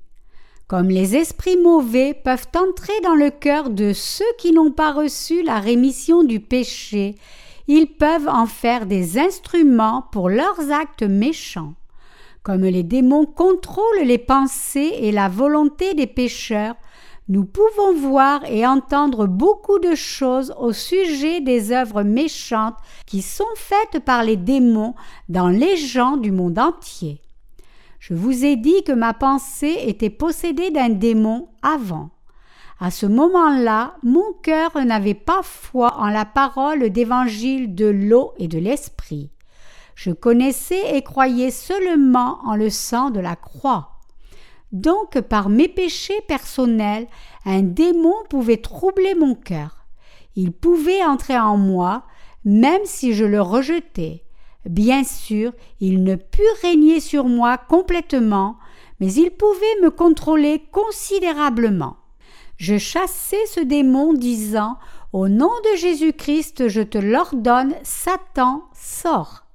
Comme 0.67 0.89
les 0.89 1.15
esprits 1.15 1.57
mauvais 1.57 2.13
peuvent 2.13 2.47
entrer 2.55 2.93
dans 3.03 3.15
le 3.15 3.31
cœur 3.31 3.71
de 3.71 3.91
ceux 3.91 4.31
qui 4.37 4.51
n'ont 4.51 4.71
pas 4.71 4.91
reçu 4.91 5.41
la 5.41 5.59
rémission 5.59 6.23
du 6.23 6.39
péché, 6.39 7.15
ils 7.71 7.85
peuvent 7.85 8.27
en 8.27 8.47
faire 8.47 8.87
des 8.87 9.19
instruments 9.19 10.03
pour 10.11 10.27
leurs 10.27 10.71
actes 10.71 11.03
méchants. 11.03 11.75
Comme 12.41 12.63
les 12.63 12.81
démons 12.81 13.27
contrôlent 13.27 14.03
les 14.03 14.17
pensées 14.17 14.91
et 15.01 15.11
la 15.11 15.29
volonté 15.29 15.93
des 15.93 16.07
pécheurs, 16.07 16.73
nous 17.27 17.45
pouvons 17.45 17.93
voir 17.93 18.43
et 18.45 18.65
entendre 18.65 19.27
beaucoup 19.27 19.77
de 19.77 19.93
choses 19.93 20.51
au 20.59 20.73
sujet 20.73 21.41
des 21.41 21.71
œuvres 21.71 22.01
méchantes 22.01 22.77
qui 23.05 23.21
sont 23.21 23.43
faites 23.55 24.03
par 24.03 24.23
les 24.23 24.35
démons 24.35 24.95
dans 25.29 25.49
les 25.49 25.77
gens 25.77 26.17
du 26.17 26.31
monde 26.31 26.57
entier. 26.57 27.21
Je 27.99 28.15
vous 28.15 28.45
ai 28.45 28.55
dit 28.55 28.83
que 28.83 28.93
ma 28.93 29.13
pensée 29.13 29.75
était 29.85 30.09
possédée 30.09 30.71
d'un 30.71 30.89
démon 30.89 31.49
avant. 31.61 32.09
À 32.81 32.91
ce 32.91 33.05
moment-là, 33.05 33.95
mon 34.03 34.31
cœur 34.41 34.71
n'avait 34.85 35.13
pas 35.13 35.41
foi 35.43 35.97
en 35.97 36.07
la 36.07 36.23
parole 36.23 36.89
d'évangile 36.89 37.75
de 37.75 37.85
l'eau 37.85 38.31
et 38.37 38.47
de 38.47 38.57
l'esprit. 38.57 39.31
Je 39.95 40.11
connaissais 40.11 40.95
et 40.95 41.01
croyais 41.01 41.51
seulement 41.51 42.39
en 42.45 42.55
le 42.55 42.69
sang 42.69 43.09
de 43.09 43.19
la 43.19 43.35
croix. 43.35 43.99
Donc, 44.71 45.19
par 45.19 45.49
mes 45.49 45.67
péchés 45.67 46.21
personnels, 46.29 47.07
un 47.43 47.63
démon 47.63 48.15
pouvait 48.29 48.57
troubler 48.61 49.13
mon 49.13 49.35
cœur. 49.35 49.85
Il 50.37 50.53
pouvait 50.53 51.03
entrer 51.03 51.37
en 51.37 51.57
moi, 51.57 52.03
même 52.45 52.85
si 52.85 53.13
je 53.13 53.25
le 53.25 53.41
rejetais. 53.41 54.23
Bien 54.65 55.03
sûr, 55.03 55.51
il 55.81 56.01
ne 56.03 56.15
put 56.15 56.41
régner 56.61 57.01
sur 57.01 57.25
moi 57.25 57.57
complètement, 57.57 58.57
mais 59.01 59.11
il 59.11 59.31
pouvait 59.31 59.81
me 59.81 59.89
contrôler 59.89 60.63
considérablement. 60.71 61.98
Je 62.59 62.77
chassai 62.77 63.39
ce 63.47 63.61
démon 63.61 64.13
disant 64.13 64.77
Au 65.13 65.27
nom 65.27 65.49
de 65.71 65.77
Jésus-Christ, 65.77 66.67
je 66.67 66.81
te 66.81 66.99
l'ordonne, 66.99 67.73
Satan, 67.81 68.63
sors. 68.73 69.45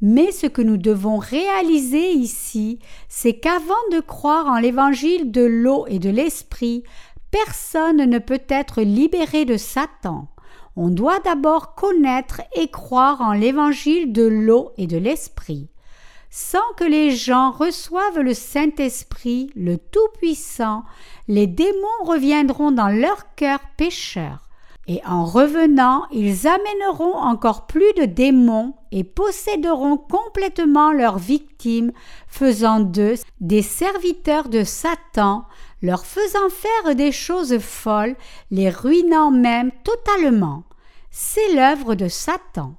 Mais 0.00 0.32
ce 0.32 0.46
que 0.46 0.62
nous 0.62 0.78
devons 0.78 1.18
réaliser 1.18 2.12
ici, 2.12 2.78
c'est 3.08 3.34
qu'avant 3.34 3.74
de 3.92 4.00
croire 4.00 4.46
en 4.46 4.58
l'évangile 4.58 5.30
de 5.30 5.42
l'eau 5.42 5.84
et 5.88 5.98
de 5.98 6.08
l'esprit, 6.08 6.84
personne 7.30 8.06
ne 8.06 8.18
peut 8.18 8.42
être 8.48 8.80
libéré 8.80 9.44
de 9.44 9.58
Satan 9.58 10.28
on 10.76 10.88
doit 10.88 11.18
d'abord 11.20 11.74
connaître 11.74 12.40
et 12.54 12.68
croire 12.68 13.20
en 13.20 13.32
l'évangile 13.32 14.12
de 14.12 14.22
l'eau 14.22 14.72
et 14.78 14.86
de 14.86 14.96
l'esprit. 14.96 15.68
Sans 16.30 16.58
que 16.76 16.84
les 16.84 17.10
gens 17.10 17.50
reçoivent 17.50 18.20
le 18.20 18.34
Saint-Esprit, 18.34 19.50
le 19.56 19.78
Tout-Puissant, 19.78 20.84
les 21.26 21.48
démons 21.48 22.04
reviendront 22.04 22.70
dans 22.70 22.88
leur 22.88 23.34
cœur 23.34 23.58
pécheur. 23.76 24.48
Et 24.86 25.00
en 25.04 25.24
revenant, 25.24 26.06
ils 26.12 26.46
amèneront 26.46 27.16
encore 27.16 27.66
plus 27.66 27.92
de 27.96 28.04
démons 28.04 28.74
et 28.92 29.02
posséderont 29.02 29.96
complètement 29.96 30.92
leurs 30.92 31.18
victimes, 31.18 31.92
faisant 32.28 32.78
d'eux 32.78 33.14
des 33.40 33.62
serviteurs 33.62 34.48
de 34.48 34.62
Satan, 34.62 35.44
leur 35.82 36.06
faisant 36.06 36.48
faire 36.48 36.94
des 36.94 37.12
choses 37.12 37.58
folles, 37.58 38.16
les 38.52 38.70
ruinant 38.70 39.32
même 39.32 39.72
totalement. 39.84 40.62
C'est 41.10 41.54
l'œuvre 41.54 41.96
de 41.96 42.08
Satan. 42.08 42.74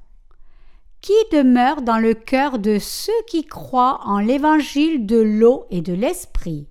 Qui 1.01 1.13
demeure 1.31 1.81
dans 1.81 1.97
le 1.97 2.13
cœur 2.13 2.59
de 2.59 2.77
ceux 2.77 3.11
qui 3.25 3.43
croient 3.43 4.01
en 4.05 4.19
l'évangile 4.19 5.07
de 5.07 5.19
l'eau 5.19 5.65
et 5.71 5.81
de 5.81 5.93
l'esprit? 5.93 6.67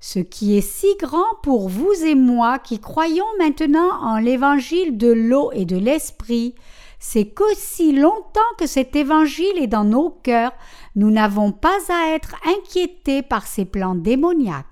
Ce 0.00 0.18
qui 0.18 0.58
est 0.58 0.60
si 0.60 0.88
grand 0.98 1.36
pour 1.44 1.68
vous 1.68 1.92
et 2.04 2.16
moi 2.16 2.58
qui 2.58 2.80
croyons 2.80 3.24
maintenant 3.38 3.92
en 4.02 4.18
l'évangile 4.18 4.98
de 4.98 5.12
l'eau 5.12 5.52
et 5.52 5.66
de 5.66 5.76
l'esprit, 5.76 6.56
c'est 6.98 7.26
qu'aussi 7.26 7.92
longtemps 7.92 8.40
que 8.58 8.66
cet 8.66 8.96
évangile 8.96 9.56
est 9.56 9.68
dans 9.68 9.84
nos 9.84 10.10
cœurs, 10.10 10.52
nous 10.96 11.12
n'avons 11.12 11.52
pas 11.52 11.78
à 11.90 12.16
être 12.16 12.34
inquiétés 12.44 13.22
par 13.22 13.46
ces 13.46 13.66
plans 13.66 13.94
démoniaques. 13.94 14.66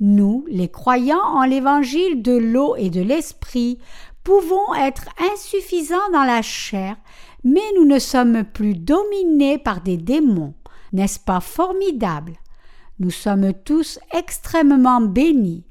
Nous, 0.00 0.44
les 0.48 0.68
croyants 0.68 1.22
en 1.22 1.44
l'évangile 1.44 2.22
de 2.22 2.36
l'eau 2.36 2.74
et 2.74 2.90
de 2.90 3.02
l'esprit, 3.02 3.78
pouvons 4.24 4.74
être 4.74 5.04
insuffisants 5.32 6.10
dans 6.12 6.24
la 6.24 6.42
chair, 6.42 6.96
mais 7.44 7.60
nous 7.76 7.84
ne 7.84 7.98
sommes 7.98 8.44
plus 8.44 8.74
dominés 8.74 9.58
par 9.58 9.80
des 9.80 9.96
démons. 9.96 10.54
N'est-ce 10.92 11.20
pas 11.20 11.40
formidable? 11.40 12.34
Nous 12.98 13.10
sommes 13.10 13.52
tous 13.64 13.98
extrêmement 14.12 15.00
bénis. 15.00 15.64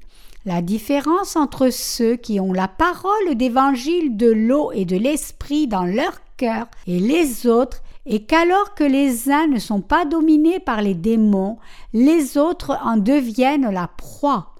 La 0.46 0.62
différence 0.62 1.36
entre 1.36 1.70
ceux 1.70 2.16
qui 2.16 2.40
ont 2.40 2.52
la 2.52 2.68
parole 2.68 3.34
d'évangile 3.34 4.16
de 4.16 4.30
l'eau 4.30 4.72
et 4.72 4.84
de 4.84 4.96
l'esprit 4.96 5.66
dans 5.66 5.84
leur 5.84 6.20
cœur 6.36 6.68
et 6.86 6.98
les 7.00 7.46
autres 7.46 7.82
et 8.06 8.24
qu'alors 8.24 8.74
que 8.74 8.84
les 8.84 9.30
uns 9.30 9.46
ne 9.46 9.58
sont 9.58 9.82
pas 9.82 10.06
dominés 10.06 10.60
par 10.60 10.80
les 10.80 10.94
démons, 10.94 11.58
les 11.92 12.38
autres 12.38 12.78
en 12.82 12.96
deviennent 12.96 13.70
la 13.70 13.88
proie. 13.88 14.54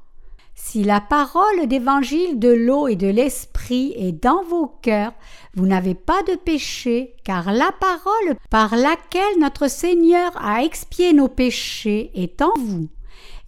Si 0.70 0.84
la 0.84 1.00
parole 1.00 1.66
d'évangile 1.66 2.38
de 2.38 2.50
l'eau 2.50 2.88
et 2.88 2.96
de 2.96 3.06
l'esprit 3.06 3.94
est 3.96 4.12
dans 4.12 4.42
vos 4.42 4.66
cœurs, 4.66 5.14
vous 5.54 5.66
n'avez 5.66 5.94
pas 5.94 6.22
de 6.24 6.34
péché, 6.34 7.14
car 7.24 7.52
la 7.52 7.72
parole 7.80 8.36
par 8.50 8.76
laquelle 8.76 9.38
notre 9.40 9.70
Seigneur 9.70 10.30
a 10.36 10.62
expié 10.62 11.14
nos 11.14 11.28
péchés 11.28 12.10
est 12.14 12.42
en 12.42 12.52
vous. 12.58 12.86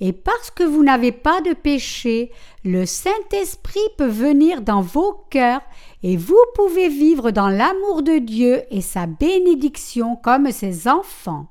Et 0.01 0.15
parce 0.15 0.51
que 0.51 0.63
vous 0.63 0.83
n'avez 0.83 1.13
pas 1.13 1.43
de 1.43 1.53
péché, 1.53 2.33
le 2.65 2.87
Saint-Esprit 2.87 3.81
peut 3.99 4.07
venir 4.09 4.63
dans 4.63 4.81
vos 4.81 5.13
cœurs 5.29 5.61
et 6.03 6.17
vous 6.17 6.43
pouvez 6.55 6.89
vivre 6.89 7.33
dans 7.33 7.51
l'amour 7.51 8.03
de 8.03 8.17
Dieu 8.17 8.63
et 8.71 8.81
sa 8.81 9.05
bénédiction 9.05 10.17
comme 10.17 10.51
ses 10.53 10.89
enfants. 10.89 11.49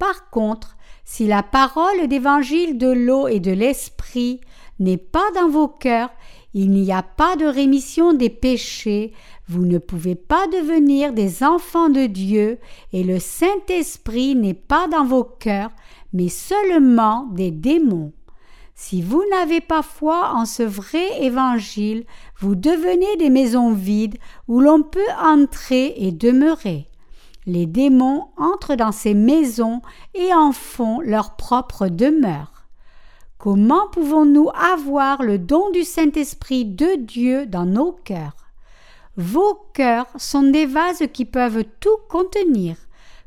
Par 0.00 0.28
contre, 0.30 0.76
si 1.04 1.28
la 1.28 1.44
parole 1.44 2.08
d'évangile 2.08 2.78
de 2.78 2.90
l'eau 2.90 3.28
et 3.28 3.38
de 3.38 3.52
l'esprit 3.52 4.40
n'est 4.78 4.96
pas 4.96 5.30
dans 5.34 5.48
vos 5.48 5.68
cœurs, 5.68 6.10
il 6.54 6.70
n'y 6.70 6.92
a 6.92 7.02
pas 7.02 7.36
de 7.36 7.44
rémission 7.44 8.14
des 8.14 8.30
péchés, 8.30 9.12
vous 9.48 9.64
ne 9.64 9.78
pouvez 9.78 10.14
pas 10.14 10.46
devenir 10.48 11.12
des 11.12 11.42
enfants 11.42 11.88
de 11.88 12.06
Dieu, 12.06 12.58
et 12.92 13.04
le 13.04 13.18
Saint-Esprit 13.18 14.34
n'est 14.34 14.54
pas 14.54 14.88
dans 14.88 15.04
vos 15.04 15.24
cœurs, 15.24 15.70
mais 16.12 16.28
seulement 16.28 17.28
des 17.32 17.50
démons. 17.50 18.12
Si 18.74 19.02
vous 19.02 19.24
n'avez 19.30 19.60
pas 19.60 19.82
foi 19.82 20.32
en 20.34 20.44
ce 20.46 20.62
vrai 20.62 21.22
évangile, 21.22 22.04
vous 22.38 22.54
devenez 22.54 23.16
des 23.18 23.28
maisons 23.28 23.72
vides 23.72 24.18
où 24.46 24.60
l'on 24.60 24.82
peut 24.82 25.00
entrer 25.20 25.94
et 25.96 26.12
demeurer. 26.12 26.88
Les 27.44 27.66
démons 27.66 28.28
entrent 28.36 28.76
dans 28.76 28.92
ces 28.92 29.14
maisons 29.14 29.82
et 30.14 30.32
en 30.32 30.52
font 30.52 31.00
leur 31.00 31.34
propre 31.34 31.88
demeure. 31.88 32.57
Comment 33.38 33.86
pouvons-nous 33.92 34.50
avoir 34.50 35.22
le 35.22 35.38
don 35.38 35.70
du 35.70 35.84
Saint-Esprit 35.84 36.64
de 36.64 36.96
Dieu 36.96 37.46
dans 37.46 37.66
nos 37.66 37.92
cœurs? 37.92 38.48
Vos 39.16 39.54
cœurs 39.74 40.08
sont 40.16 40.42
des 40.42 40.66
vases 40.66 41.04
qui 41.12 41.24
peuvent 41.24 41.62
tout 41.78 41.98
contenir. 42.08 42.74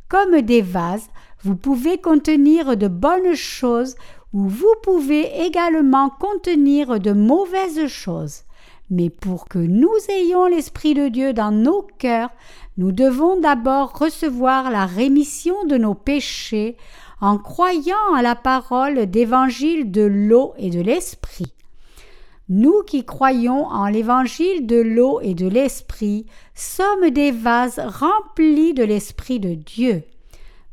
Comme 0.10 0.42
des 0.42 0.62
vases, 0.62 1.08
vous 1.44 1.56
pouvez 1.56 1.98
contenir 1.98 2.76
de 2.76 2.90
bonnes 2.90 3.36
choses 3.36 3.96
ou 4.34 4.50
vous 4.50 4.74
pouvez 4.84 5.46
également 5.46 6.10
contenir 6.10 7.00
de 7.00 7.14
mauvaises 7.14 7.88
choses. 7.88 8.42
Mais 8.90 9.10
pour 9.10 9.48
que 9.48 9.60
nous 9.60 9.96
ayons 10.10 10.46
l'Esprit 10.46 10.94
de 10.94 11.08
Dieu 11.08 11.32
dans 11.32 11.52
nos 11.52 11.88
cœurs, 12.00 12.32
nous 12.78 12.92
devons 12.92 13.40
d'abord 13.40 13.98
recevoir 13.98 14.72
la 14.72 14.86
rémission 14.86 15.66
de 15.66 15.78
nos 15.78 15.94
péchés 15.94 16.78
en 17.20 17.38
croyant 17.38 18.14
à 18.16 18.22
la 18.22 18.36
parole 18.36 19.06
d'évangile 19.06 19.92
de 19.92 20.02
l'eau 20.02 20.54
et 20.58 20.70
de 20.70 20.82
l'Esprit. 20.82 21.54
Nous 22.50 22.82
qui 22.86 23.06
croyons 23.06 23.68
en 23.68 23.88
l'évangile 23.88 24.66
de 24.66 24.82
l'eau 24.82 25.22
et 25.22 25.36
de 25.36 25.48
l'Esprit 25.48 26.26
sommes 26.56 27.10
des 27.10 27.32
vases 27.32 27.80
remplis 27.80 28.74
de 28.74 28.84
l'Esprit 28.84 29.40
de 29.40 29.54
Dieu. 29.54 30.04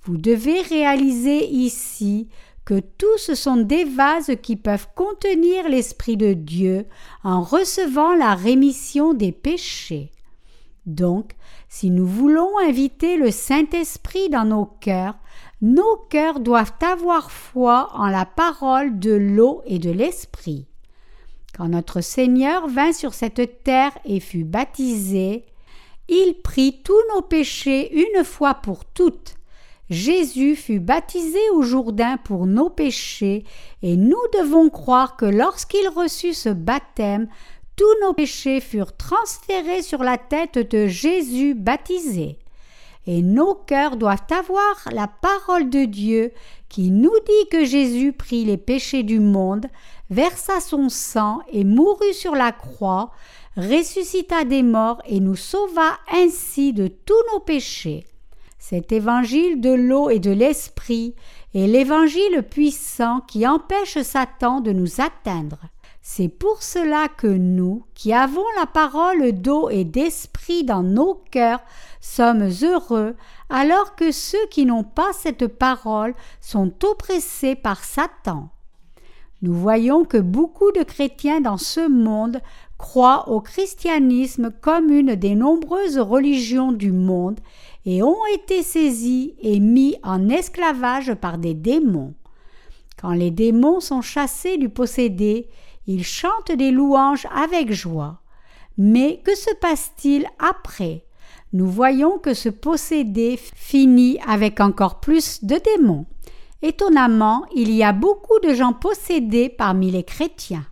Vous 0.02 0.16
devez 0.16 0.62
réaliser 0.62 1.46
ici 1.46 2.28
que 2.64 2.80
tous 2.80 3.34
sont 3.34 3.56
des 3.56 3.84
vases 3.84 4.32
qui 4.42 4.56
peuvent 4.56 4.88
contenir 4.94 5.68
l'Esprit 5.68 6.16
de 6.16 6.32
Dieu 6.32 6.86
en 7.24 7.42
recevant 7.42 8.14
la 8.14 8.34
rémission 8.34 9.14
des 9.14 9.32
péchés. 9.32 10.10
Donc, 10.84 11.32
si 11.68 11.90
nous 11.90 12.06
voulons 12.06 12.58
inviter 12.58 13.16
le 13.16 13.30
Saint-Esprit 13.30 14.30
dans 14.30 14.44
nos 14.44 14.64
cœurs, 14.64 15.14
nos 15.60 15.96
cœurs 16.08 16.40
doivent 16.40 16.72
avoir 16.80 17.30
foi 17.30 17.90
en 17.94 18.06
la 18.06 18.24
parole 18.24 18.98
de 18.98 19.12
l'eau 19.12 19.62
et 19.66 19.78
de 19.78 19.90
l'Esprit. 19.90 20.66
Quand 21.56 21.68
notre 21.68 22.00
Seigneur 22.00 22.68
vint 22.68 22.92
sur 22.92 23.14
cette 23.14 23.64
terre 23.64 23.92
et 24.04 24.20
fut 24.20 24.44
baptisé, 24.44 25.44
il 26.08 26.34
prit 26.42 26.80
tous 26.82 27.00
nos 27.14 27.22
péchés 27.22 27.92
une 27.94 28.24
fois 28.24 28.54
pour 28.54 28.84
toutes. 28.84 29.34
Jésus 29.90 30.54
fut 30.54 30.80
baptisé 30.80 31.38
au 31.54 31.62
Jourdain 31.62 32.18
pour 32.18 32.46
nos 32.46 32.68
péchés, 32.68 33.44
et 33.82 33.96
nous 33.96 34.20
devons 34.38 34.68
croire 34.68 35.16
que 35.16 35.24
lorsqu'il 35.24 35.88
reçut 35.88 36.34
ce 36.34 36.50
baptême, 36.50 37.28
tous 37.78 38.04
nos 38.04 38.12
péchés 38.12 38.60
furent 38.60 38.96
transférés 38.96 39.82
sur 39.82 40.02
la 40.02 40.18
tête 40.18 40.58
de 40.58 40.88
Jésus 40.88 41.54
baptisé. 41.54 42.36
Et 43.06 43.22
nos 43.22 43.54
cœurs 43.54 43.96
doivent 43.96 44.26
avoir 44.30 44.88
la 44.92 45.06
parole 45.06 45.70
de 45.70 45.84
Dieu 45.84 46.32
qui 46.68 46.90
nous 46.90 47.14
dit 47.24 47.48
que 47.50 47.64
Jésus 47.64 48.12
prit 48.12 48.44
les 48.44 48.58
péchés 48.58 49.04
du 49.04 49.20
monde, 49.20 49.66
versa 50.10 50.60
son 50.60 50.88
sang 50.88 51.38
et 51.52 51.62
mourut 51.64 52.12
sur 52.12 52.34
la 52.34 52.50
croix, 52.50 53.12
ressuscita 53.56 54.44
des 54.44 54.64
morts 54.64 55.00
et 55.06 55.20
nous 55.20 55.36
sauva 55.36 55.98
ainsi 56.12 56.72
de 56.72 56.88
tous 56.88 57.14
nos 57.32 57.40
péchés. 57.40 58.04
Cet 58.58 58.90
évangile 58.90 59.60
de 59.60 59.70
l'eau 59.70 60.10
et 60.10 60.18
de 60.18 60.32
l'esprit 60.32 61.14
est 61.54 61.68
l'évangile 61.68 62.42
puissant 62.42 63.20
qui 63.20 63.46
empêche 63.46 64.02
Satan 64.02 64.60
de 64.60 64.72
nous 64.72 65.00
atteindre. 65.00 65.60
C'est 66.10 66.30
pour 66.30 66.62
cela 66.62 67.06
que 67.08 67.26
nous, 67.26 67.84
qui 67.92 68.14
avons 68.14 68.46
la 68.58 68.64
parole 68.64 69.30
d'eau 69.32 69.68
et 69.68 69.84
d'esprit 69.84 70.64
dans 70.64 70.82
nos 70.82 71.22
cœurs, 71.30 71.60
sommes 72.00 72.48
heureux, 72.62 73.14
alors 73.50 73.94
que 73.94 74.10
ceux 74.10 74.44
qui 74.50 74.64
n'ont 74.64 74.84
pas 74.84 75.12
cette 75.12 75.46
parole 75.46 76.14
sont 76.40 76.72
oppressés 76.82 77.54
par 77.54 77.84
Satan. 77.84 78.48
Nous 79.42 79.52
voyons 79.52 80.06
que 80.06 80.16
beaucoup 80.16 80.72
de 80.72 80.82
chrétiens 80.82 81.42
dans 81.42 81.58
ce 81.58 81.86
monde 81.86 82.40
croient 82.78 83.28
au 83.28 83.42
christianisme 83.42 84.50
comme 84.62 84.90
une 84.90 85.14
des 85.14 85.34
nombreuses 85.34 85.98
religions 85.98 86.72
du 86.72 86.90
monde 86.90 87.38
et 87.84 88.02
ont 88.02 88.26
été 88.34 88.62
saisis 88.62 89.34
et 89.42 89.60
mis 89.60 89.96
en 90.02 90.30
esclavage 90.30 91.14
par 91.16 91.36
des 91.36 91.52
démons. 91.52 92.14
Quand 92.98 93.12
les 93.12 93.30
démons 93.30 93.80
sont 93.80 94.00
chassés 94.00 94.56
du 94.56 94.70
possédé, 94.70 95.50
ils 95.88 96.04
chantent 96.04 96.52
des 96.52 96.70
louanges 96.70 97.26
avec 97.34 97.72
joie. 97.72 98.20
Mais 98.76 99.20
que 99.24 99.34
se 99.34 99.52
passe-t-il 99.54 100.26
après? 100.38 101.04
Nous 101.54 101.66
voyons 101.66 102.18
que 102.18 102.34
ce 102.34 102.50
possédé 102.50 103.38
finit 103.38 104.18
avec 104.26 104.60
encore 104.60 105.00
plus 105.00 105.42
de 105.42 105.56
démons. 105.56 106.04
Étonnamment, 106.60 107.46
il 107.54 107.72
y 107.72 107.82
a 107.82 107.92
beaucoup 107.92 108.38
de 108.40 108.52
gens 108.52 108.74
possédés 108.74 109.48
parmi 109.48 109.90
les 109.90 110.04
chrétiens. 110.04 110.66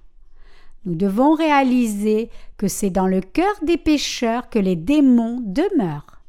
Nous 0.84 0.94
devons 0.94 1.34
réaliser 1.34 2.30
que 2.58 2.68
c'est 2.68 2.90
dans 2.90 3.06
le 3.06 3.22
cœur 3.22 3.54
des 3.62 3.78
pécheurs 3.78 4.50
que 4.50 4.58
les 4.58 4.76
démons 4.76 5.40
demeurent. 5.42 6.20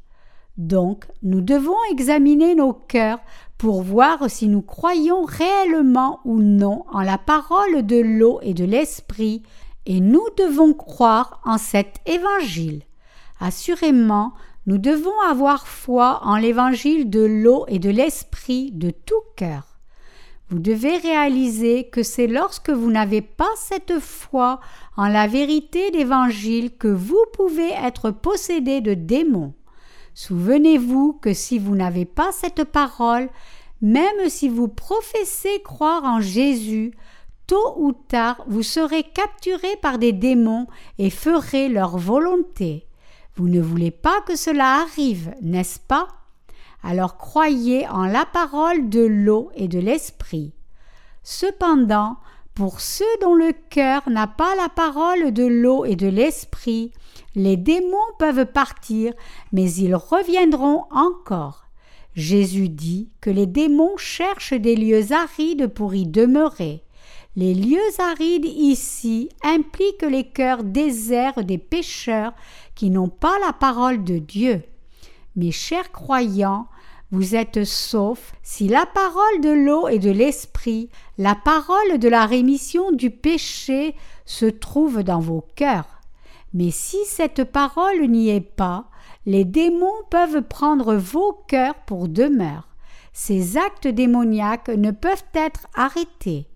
Donc, 0.56 1.04
nous 1.22 1.42
devons 1.42 1.76
examiner 1.92 2.54
nos 2.54 2.72
cœurs 2.72 3.20
pour 3.58 3.82
voir 3.82 4.30
si 4.30 4.48
nous 4.48 4.62
croyons 4.62 5.24
réellement 5.24 6.20
ou 6.24 6.40
non 6.40 6.84
en 6.92 7.02
la 7.02 7.18
parole 7.18 7.84
de 7.84 8.00
l'eau 8.00 8.38
et 8.42 8.54
de 8.54 8.64
l'esprit, 8.64 9.42
et 9.84 10.00
nous 10.00 10.24
devons 10.36 10.74
croire 10.74 11.40
en 11.44 11.58
cet 11.58 11.96
évangile. 12.06 12.82
Assurément, 13.40 14.32
nous 14.66 14.78
devons 14.78 15.18
avoir 15.28 15.66
foi 15.66 16.20
en 16.22 16.36
l'évangile 16.36 17.10
de 17.10 17.20
l'eau 17.20 17.64
et 17.68 17.78
de 17.78 17.90
l'esprit 17.90 18.70
de 18.70 18.90
tout 18.90 19.22
cœur. 19.36 19.78
Vous 20.50 20.58
devez 20.58 20.96
réaliser 20.96 21.88
que 21.90 22.02
c'est 22.02 22.26
lorsque 22.26 22.70
vous 22.70 22.90
n'avez 22.90 23.20
pas 23.20 23.50
cette 23.56 23.98
foi 23.98 24.60
en 24.96 25.08
la 25.08 25.26
vérité 25.26 25.90
d'évangile 25.90 26.76
que 26.76 26.88
vous 26.88 27.22
pouvez 27.34 27.70
être 27.70 28.10
possédé 28.10 28.80
de 28.80 28.94
démons. 28.94 29.54
Souvenez-vous 30.20 31.12
que 31.12 31.32
si 31.32 31.60
vous 31.60 31.76
n'avez 31.76 32.04
pas 32.04 32.32
cette 32.32 32.64
parole, 32.64 33.30
même 33.80 34.28
si 34.28 34.48
vous 34.48 34.66
professez 34.66 35.62
croire 35.62 36.02
en 36.02 36.20
Jésus, 36.20 36.92
tôt 37.46 37.74
ou 37.76 37.92
tard 37.92 38.42
vous 38.48 38.64
serez 38.64 39.04
capturé 39.04 39.68
par 39.80 40.00
des 40.00 40.12
démons 40.12 40.66
et 40.98 41.10
ferez 41.10 41.68
leur 41.68 41.98
volonté. 41.98 42.88
Vous 43.36 43.48
ne 43.48 43.60
voulez 43.60 43.92
pas 43.92 44.20
que 44.22 44.34
cela 44.34 44.80
arrive, 44.80 45.32
n'est-ce 45.40 45.78
pas? 45.78 46.08
Alors 46.82 47.16
croyez 47.16 47.86
en 47.86 48.04
la 48.04 48.26
parole 48.26 48.88
de 48.88 49.06
l'eau 49.06 49.52
et 49.54 49.68
de 49.68 49.78
l'esprit. 49.78 50.52
Cependant, 51.22 52.16
pour 52.56 52.80
ceux 52.80 53.04
dont 53.20 53.36
le 53.36 53.52
cœur 53.70 54.02
n'a 54.10 54.26
pas 54.26 54.56
la 54.56 54.68
parole 54.68 55.32
de 55.32 55.44
l'eau 55.44 55.84
et 55.84 55.94
de 55.94 56.08
l'esprit, 56.08 56.90
les 57.38 57.56
démons 57.56 57.96
peuvent 58.18 58.46
partir, 58.46 59.14
mais 59.52 59.72
ils 59.72 59.94
reviendront 59.94 60.84
encore. 60.90 61.64
Jésus 62.14 62.68
dit 62.68 63.10
que 63.20 63.30
les 63.30 63.46
démons 63.46 63.96
cherchent 63.96 64.54
des 64.54 64.74
lieux 64.74 65.12
arides 65.12 65.68
pour 65.68 65.94
y 65.94 66.04
demeurer. 66.04 66.82
Les 67.36 67.54
lieux 67.54 67.78
arides 68.00 68.44
ici 68.44 69.28
impliquent 69.44 70.02
les 70.02 70.24
cœurs 70.24 70.64
déserts 70.64 71.44
des 71.44 71.58
pécheurs 71.58 72.32
qui 72.74 72.90
n'ont 72.90 73.08
pas 73.08 73.38
la 73.46 73.52
parole 73.52 74.02
de 74.02 74.18
Dieu. 74.18 74.62
Mes 75.36 75.52
chers 75.52 75.92
croyants, 75.92 76.66
vous 77.12 77.36
êtes 77.36 77.64
saufs 77.64 78.32
si 78.42 78.66
la 78.66 78.84
parole 78.84 79.40
de 79.40 79.50
l'eau 79.50 79.86
et 79.86 80.00
de 80.00 80.10
l'esprit, 80.10 80.90
la 81.16 81.36
parole 81.36 81.98
de 81.98 82.08
la 82.08 82.26
rémission 82.26 82.90
du 82.90 83.10
péché 83.10 83.94
se 84.26 84.46
trouve 84.46 85.04
dans 85.04 85.20
vos 85.20 85.46
cœurs. 85.54 85.97
Mais 86.54 86.70
si 86.70 86.98
cette 87.04 87.44
parole 87.44 88.06
n'y 88.08 88.30
est 88.30 88.40
pas, 88.40 88.86
les 89.26 89.44
démons 89.44 90.02
peuvent 90.10 90.42
prendre 90.42 90.94
vos 90.94 91.32
cœurs 91.46 91.74
pour 91.86 92.08
demeure. 92.08 92.68
Ces 93.12 93.56
actes 93.56 93.88
démoniaques 93.88 94.68
ne 94.68 94.90
peuvent 94.90 95.24
être 95.34 95.66
arrêtés. 95.74 96.46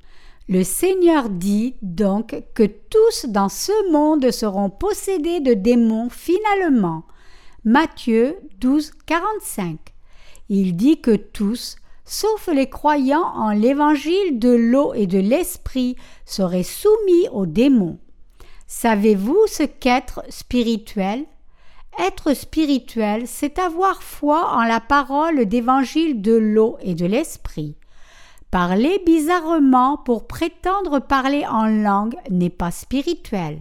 Le 0.49 0.65
Seigneur 0.65 1.29
dit 1.29 1.77
donc 1.83 2.43
que 2.55 2.65
tous 2.65 3.27
dans 3.29 3.49
ce 3.49 3.93
monde 3.93 4.31
seront 4.31 4.71
possédés 4.71 5.41
de 5.41 5.55
démons 5.55 6.09
finalement. 6.09 7.05
Matthieu 7.65 8.37
12, 8.59 8.93
45. 9.07 9.79
Il 10.49 10.77
dit 10.77 11.01
que 11.01 11.15
tous, 11.15 11.77
sauf 12.05 12.49
les 12.49 12.69
croyants 12.69 13.33
en 13.35 13.51
l'évangile 13.51 14.39
de 14.39 14.51
l'eau 14.51 14.95
et 14.95 15.07
de 15.07 15.19
l'esprit, 15.19 15.97
seraient 16.27 16.63
soumis 16.63 17.29
aux 17.33 17.47
démons. 17.47 17.99
Savez-vous 18.75 19.39
ce 19.49 19.65
qu'être 19.65 20.23
spirituel? 20.31 21.27
Être 22.01 22.33
spirituel, 22.33 23.25
c'est 23.27 23.59
avoir 23.59 24.03
foi 24.03 24.49
en 24.57 24.63
la 24.63 24.81
parole 24.81 25.45
d'évangile 25.45 26.23
de 26.23 26.33
l'eau 26.33 26.79
et 26.81 26.95
de 26.95 27.05
l'esprit. 27.05 27.77
Parler 28.51 29.01
bizarrement 29.05 29.99
pour 29.99 30.27
prétendre 30.27 31.01
parler 31.01 31.45
en 31.47 31.67
langue 31.67 32.17
n'est 32.31 32.51
pas 32.51 32.71
spirituel. 32.71 33.59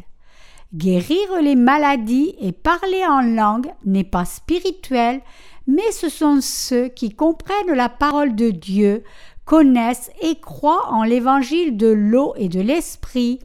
Guérir 0.73 1.41
les 1.41 1.57
maladies 1.57 2.33
et 2.39 2.53
parler 2.53 3.05
en 3.05 3.21
langue 3.21 3.69
n'est 3.85 4.05
pas 4.05 4.25
spirituel, 4.25 5.21
mais 5.67 5.91
ce 5.91 6.07
sont 6.07 6.39
ceux 6.39 6.87
qui 6.87 7.13
comprennent 7.13 7.75
la 7.75 7.89
parole 7.89 8.33
de 8.33 8.49
Dieu, 8.49 9.03
connaissent 9.43 10.09
et 10.21 10.39
croient 10.39 10.87
en 10.89 11.03
l'évangile 11.03 11.75
de 11.75 11.87
l'eau 11.87 12.33
et 12.37 12.47
de 12.47 12.61
l'esprit, 12.61 13.39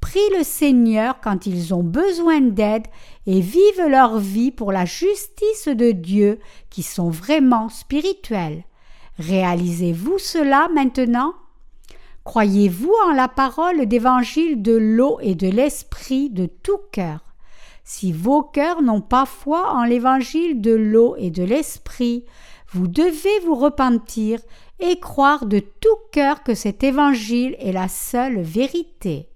prient 0.00 0.20
le 0.36 0.44
Seigneur 0.44 1.20
quand 1.20 1.46
ils 1.46 1.74
ont 1.74 1.82
besoin 1.82 2.40
d'aide 2.40 2.86
et 3.26 3.40
vivent 3.40 3.88
leur 3.88 4.18
vie 4.18 4.50
pour 4.50 4.72
la 4.72 4.84
justice 4.84 5.68
de 5.68 5.92
Dieu 5.92 6.38
qui 6.70 6.82
sont 6.82 7.10
vraiment 7.10 7.68
spirituels. 7.68 8.64
Réalisez-vous 9.18 10.18
cela 10.18 10.68
maintenant? 10.74 11.34
Croyez-vous 12.24 12.94
en 13.06 13.12
la 13.12 13.28
parole 13.28 13.86
d'évangile 13.86 14.62
de 14.62 14.76
l'eau 14.76 15.18
et 15.20 15.34
de 15.34 15.48
l'esprit 15.48 16.30
de 16.30 16.46
tout 16.46 16.80
cœur? 16.92 17.20
Si 17.82 18.12
vos 18.12 18.42
cœurs 18.42 18.82
n'ont 18.82 19.00
pas 19.00 19.26
foi 19.26 19.72
en 19.72 19.84
l'évangile 19.84 20.60
de 20.60 20.72
l'eau 20.72 21.16
et 21.18 21.30
de 21.30 21.42
l'esprit, 21.42 22.24
vous 22.72 22.86
devez 22.86 23.40
vous 23.44 23.56
repentir 23.56 24.38
et 24.78 25.00
croire 25.00 25.46
de 25.46 25.58
tout 25.58 25.88
cœur 26.12 26.42
que 26.42 26.54
cet 26.54 26.84
évangile 26.84 27.56
est 27.58 27.72
la 27.72 27.88
seule 27.88 28.40
vérité. 28.40 29.29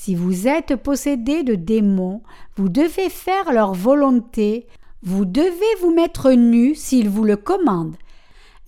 Si 0.00 0.14
vous 0.14 0.46
êtes 0.46 0.76
possédé 0.76 1.42
de 1.42 1.56
démons, 1.56 2.22
vous 2.56 2.68
devez 2.68 3.10
faire 3.10 3.52
leur 3.52 3.74
volonté, 3.74 4.68
vous 5.02 5.24
devez 5.24 5.74
vous 5.80 5.92
mettre 5.92 6.30
nu 6.30 6.76
s'ils 6.76 7.08
vous 7.08 7.24
le 7.24 7.36
commandent. 7.36 7.96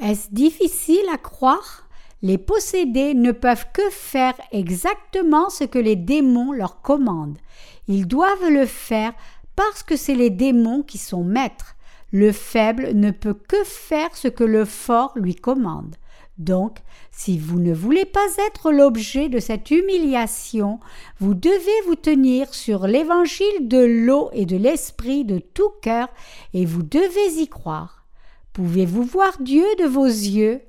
Est-ce 0.01 0.35
difficile 0.35 1.07
à 1.15 1.19
croire? 1.19 1.89
Les 2.21 2.37
possédés 2.37 3.15
ne 3.15 3.31
peuvent 3.31 3.67
que 3.73 3.89
faire 3.91 4.35
exactement 4.51 5.51
ce 5.51 5.63
que 5.63 5.79
les 5.79 5.95
démons 5.95 6.51
leur 6.51 6.83
commandent. 6.83 7.39
Ils 7.87 8.09
doivent 8.09 8.51
le 8.51 8.67
faire 8.67 9.13
parce 9.55 9.85
que 9.85 9.97
c'est 9.97 10.17
les 10.17 10.31
démons 10.31 10.83
qui 10.83 10.99
sont 10.99 11.23
maîtres. 11.23 11.77
Le 12.13 12.33
faible 12.33 12.91
ne 12.95 13.11
peut 13.11 13.35
que 13.35 13.63
faire 13.65 14.17
ce 14.17 14.29
que 14.29 14.45
le 14.45 14.65
fort 14.65 15.13
lui 15.17 15.35
commande. 15.35 15.97
Donc, 16.39 16.79
si 17.13 17.39
vous 17.39 17.61
ne 17.61 17.75
voulez 17.75 18.07
pas 18.07 18.27
être 18.49 18.73
l'objet 18.73 19.29
de 19.29 19.39
cette 19.39 19.71
humiliation, 19.71 20.81
vous 21.19 21.35
devez 21.35 21.81
vous 21.87 21.97
tenir 21.97 22.55
sur 22.55 22.87
l'évangile 22.87 23.69
de 23.69 23.85
l'eau 23.85 24.31
et 24.33 24.47
de 24.47 24.57
l'esprit 24.57 25.27
de 25.27 25.39
tout 25.39 25.71
cœur, 25.83 26.09
et 26.55 26.65
vous 26.65 26.83
devez 26.83 27.43
y 27.43 27.47
croire. 27.47 28.07
Pouvez-vous 28.55 29.03
voir 29.03 29.37
Dieu 29.41 29.67
de 29.79 29.85
vos 29.85 30.07
yeux? 30.07 30.63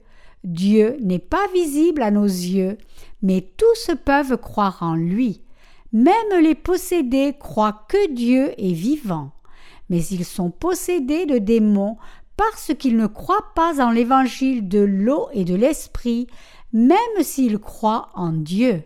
Dieu 0.43 0.97
n'est 0.99 1.19
pas 1.19 1.47
visible 1.53 2.01
à 2.01 2.11
nos 2.11 2.25
yeux, 2.25 2.77
mais 3.21 3.41
tous 3.55 3.91
peuvent 4.03 4.37
croire 4.37 4.79
en 4.81 4.95
lui. 4.95 5.41
Même 5.93 6.41
les 6.41 6.55
possédés 6.55 7.35
croient 7.39 7.85
que 7.87 8.11
Dieu 8.13 8.51
est 8.57 8.73
vivant. 8.73 9.31
Mais 9.91 10.03
ils 10.05 10.23
sont 10.23 10.51
possédés 10.51 11.25
de 11.25 11.37
démons 11.37 11.97
parce 12.37 12.71
qu'ils 12.79 12.95
ne 12.95 13.07
croient 13.07 13.51
pas 13.53 13.83
en 13.83 13.91
l'évangile 13.91 14.69
de 14.69 14.79
l'eau 14.79 15.27
et 15.33 15.43
de 15.43 15.53
l'esprit, 15.53 16.27
même 16.71 16.95
s'ils 17.19 17.59
croient 17.59 18.07
en 18.15 18.31
Dieu. 18.31 18.83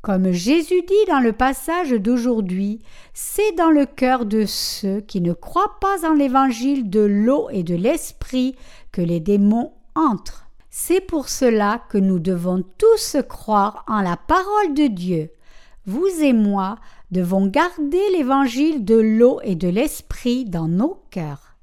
Comme 0.00 0.32
Jésus 0.32 0.80
dit 0.88 1.06
dans 1.06 1.20
le 1.20 1.34
passage 1.34 1.90
d'aujourd'hui, 1.90 2.80
c'est 3.12 3.52
dans 3.56 3.68
le 3.68 3.84
cœur 3.84 4.24
de 4.24 4.46
ceux 4.46 5.02
qui 5.02 5.20
ne 5.20 5.34
croient 5.34 5.78
pas 5.82 6.08
en 6.08 6.14
l'évangile 6.14 6.88
de 6.88 7.00
l'eau 7.00 7.48
et 7.50 7.62
de 7.62 7.74
l'esprit 7.74 8.56
que 8.90 9.02
les 9.02 9.20
démons 9.20 9.74
entrent. 9.94 10.46
C'est 10.70 11.02
pour 11.02 11.28
cela 11.28 11.82
que 11.90 11.98
nous 11.98 12.18
devons 12.18 12.64
tous 12.78 13.18
croire 13.28 13.84
en 13.86 14.00
la 14.00 14.16
parole 14.16 14.72
de 14.72 14.86
Dieu. 14.86 15.30
Vous 15.86 16.06
et 16.20 16.32
moi 16.32 16.76
devons 17.10 17.46
garder 17.46 18.00
l'évangile 18.12 18.84
de 18.84 18.94
l'eau 18.94 19.40
et 19.42 19.56
de 19.56 19.68
l'esprit 19.68 20.44
dans 20.44 20.68
nos 20.68 21.02
cœurs. 21.10 21.56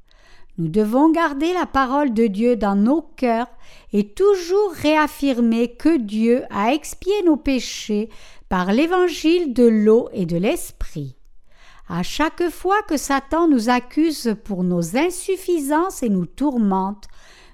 Nous 0.58 0.68
devons 0.68 1.10
garder 1.10 1.54
la 1.54 1.66
parole 1.66 2.14
de 2.14 2.28
Dieu 2.28 2.58
dans 2.58 2.76
nos 2.76 3.02
cœurs 3.02 3.48
et 3.94 4.10
toujours 4.10 4.74
réaffirmer 4.74 5.74
que 5.76 5.98
Dieu 5.98 6.44
a 6.50 6.74
expié 6.74 7.14
nos 7.24 7.38
péchés 7.38 8.10
par 8.50 8.74
l'évangile 8.74 9.54
de 9.54 9.64
l'eau 9.64 10.10
et 10.12 10.26
de 10.26 10.36
l'esprit. 10.36 11.16
À 11.88 12.04
chaque 12.04 12.50
fois 12.50 12.82
que 12.84 12.98
Satan 12.98 13.48
nous 13.48 13.70
accuse 13.70 14.36
pour 14.44 14.66
nos 14.66 14.98
insuffisances 14.98 16.04
et 16.04 16.10
nous 16.10 16.26
tourmente, 16.26 17.08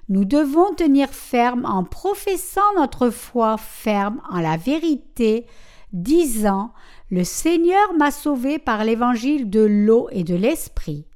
nous 0.08 0.24
devons 0.24 0.74
tenir 0.74 1.10
ferme 1.10 1.64
en 1.64 1.84
professant 1.84 2.74
notre 2.76 3.10
foi 3.10 3.56
ferme 3.56 4.20
en 4.28 4.40
la 4.40 4.56
vérité, 4.56 5.46
disant 5.96 6.72
Le 7.10 7.24
Seigneur 7.24 7.94
m'a 7.98 8.10
sauvé 8.10 8.58
par 8.58 8.84
l'évangile 8.84 9.50
de 9.50 9.60
l'eau 9.60 10.08
et 10.12 10.22
de 10.22 10.34
l'esprit. 10.34 11.06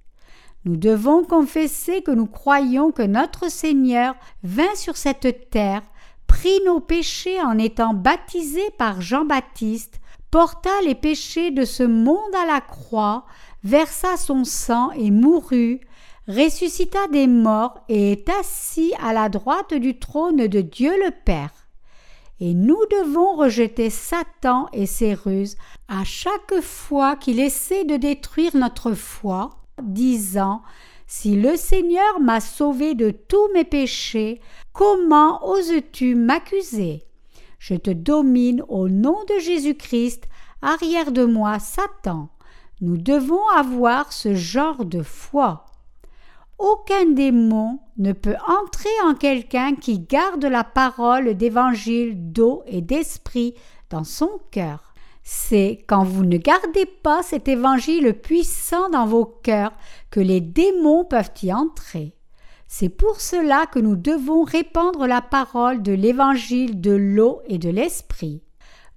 Nous 0.64 0.76
devons 0.76 1.24
confesser 1.24 2.02
que 2.02 2.10
nous 2.10 2.26
croyons 2.26 2.90
que 2.90 3.02
notre 3.02 3.50
Seigneur 3.50 4.14
vint 4.42 4.74
sur 4.74 4.96
cette 4.96 5.50
terre, 5.50 5.82
prit 6.26 6.60
nos 6.66 6.80
péchés 6.80 7.40
en 7.40 7.58
étant 7.58 7.94
baptisé 7.94 8.62
par 8.78 9.00
Jean-Baptiste, 9.00 10.00
porta 10.30 10.70
les 10.84 10.94
péchés 10.94 11.50
de 11.50 11.64
ce 11.64 11.82
monde 11.82 12.34
à 12.42 12.46
la 12.46 12.60
croix, 12.60 13.24
versa 13.64 14.16
son 14.16 14.44
sang 14.44 14.90
et 14.92 15.10
mourut, 15.10 15.80
ressuscita 16.28 17.08
des 17.08 17.26
morts 17.26 17.80
et 17.88 18.12
est 18.12 18.28
assis 18.40 18.92
à 19.02 19.12
la 19.12 19.28
droite 19.28 19.74
du 19.74 19.98
trône 19.98 20.46
de 20.46 20.60
Dieu 20.60 20.92
le 21.04 21.10
Père. 21.10 21.59
Et 22.40 22.54
nous 22.54 22.80
devons 22.90 23.36
rejeter 23.36 23.90
Satan 23.90 24.68
et 24.72 24.86
ses 24.86 25.12
ruses 25.12 25.56
à 25.88 26.04
chaque 26.04 26.60
fois 26.62 27.16
qu'il 27.16 27.38
essaie 27.38 27.84
de 27.84 27.96
détruire 27.96 28.56
notre 28.56 28.94
foi, 28.94 29.50
disant 29.82 30.62
Si 31.06 31.36
le 31.36 31.56
Seigneur 31.56 32.18
m'a 32.18 32.40
sauvé 32.40 32.94
de 32.94 33.10
tous 33.10 33.52
mes 33.52 33.64
péchés, 33.64 34.40
comment 34.72 35.46
oses-tu 35.46 36.14
m'accuser? 36.14 37.04
Je 37.58 37.74
te 37.74 37.90
domine 37.90 38.64
au 38.68 38.88
nom 38.88 39.18
de 39.28 39.38
Jésus-Christ, 39.38 40.26
arrière 40.62 41.12
de 41.12 41.24
moi, 41.24 41.58
Satan. 41.58 42.30
Nous 42.80 42.96
devons 42.96 43.46
avoir 43.54 44.14
ce 44.14 44.34
genre 44.34 44.86
de 44.86 45.02
foi. 45.02 45.66
Aucun 46.60 47.06
démon 47.06 47.78
ne 47.96 48.12
peut 48.12 48.36
entrer 48.46 48.90
en 49.06 49.14
quelqu'un 49.14 49.74
qui 49.74 49.98
garde 49.98 50.44
la 50.44 50.62
parole 50.62 51.34
d'évangile 51.34 52.32
d'eau 52.32 52.62
et 52.66 52.82
d'esprit 52.82 53.54
dans 53.88 54.04
son 54.04 54.30
cœur. 54.50 54.92
C'est 55.22 55.82
quand 55.86 56.04
vous 56.04 56.26
ne 56.26 56.36
gardez 56.36 56.84
pas 56.84 57.22
cet 57.22 57.48
évangile 57.48 58.12
puissant 58.12 58.90
dans 58.90 59.06
vos 59.06 59.24
cœurs 59.24 59.72
que 60.10 60.20
les 60.20 60.42
démons 60.42 61.06
peuvent 61.06 61.32
y 61.42 61.50
entrer. 61.50 62.14
C'est 62.68 62.90
pour 62.90 63.22
cela 63.22 63.64
que 63.64 63.78
nous 63.78 63.96
devons 63.96 64.44
répandre 64.44 65.06
la 65.06 65.22
parole 65.22 65.82
de 65.82 65.92
l'évangile 65.92 66.82
de 66.82 66.92
l'eau 66.92 67.40
et 67.46 67.56
de 67.56 67.70
l'esprit. 67.70 68.42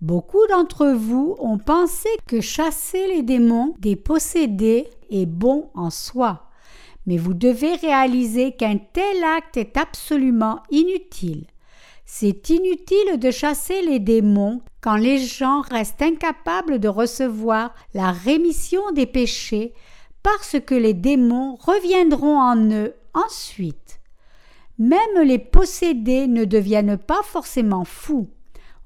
Beaucoup 0.01 0.45
d'entre 0.49 0.87
vous 0.87 1.37
ont 1.39 1.59
pensé 1.59 2.09
que 2.27 2.41
chasser 2.41 3.07
les 3.07 3.23
démons 3.23 3.73
des 3.79 3.95
possédés 3.95 4.89
est 5.09 5.25
bon 5.25 5.69
en 5.75 5.89
soi, 5.89 6.49
mais 7.05 7.17
vous 7.17 7.33
devez 7.33 7.75
réaliser 7.75 8.53
qu'un 8.53 8.77
tel 8.77 9.23
acte 9.23 9.57
est 9.57 9.77
absolument 9.77 10.61
inutile. 10.71 11.45
C'est 12.05 12.49
inutile 12.49 13.17
de 13.17 13.31
chasser 13.31 13.81
les 13.81 13.99
démons 13.99 14.61
quand 14.81 14.95
les 14.95 15.17
gens 15.17 15.61
restent 15.61 16.01
incapables 16.01 16.79
de 16.79 16.87
recevoir 16.87 17.73
la 17.93 18.11
rémission 18.11 18.91
des 18.91 19.05
péchés 19.05 19.73
parce 20.21 20.57
que 20.65 20.75
les 20.75 20.93
démons 20.93 21.55
reviendront 21.55 22.39
en 22.39 22.57
eux 22.71 22.93
ensuite. 23.13 23.99
Même 24.79 25.21
les 25.23 25.39
possédés 25.39 26.27
ne 26.27 26.45
deviennent 26.45 26.97
pas 26.97 27.21
forcément 27.23 27.85
fous. 27.85 28.29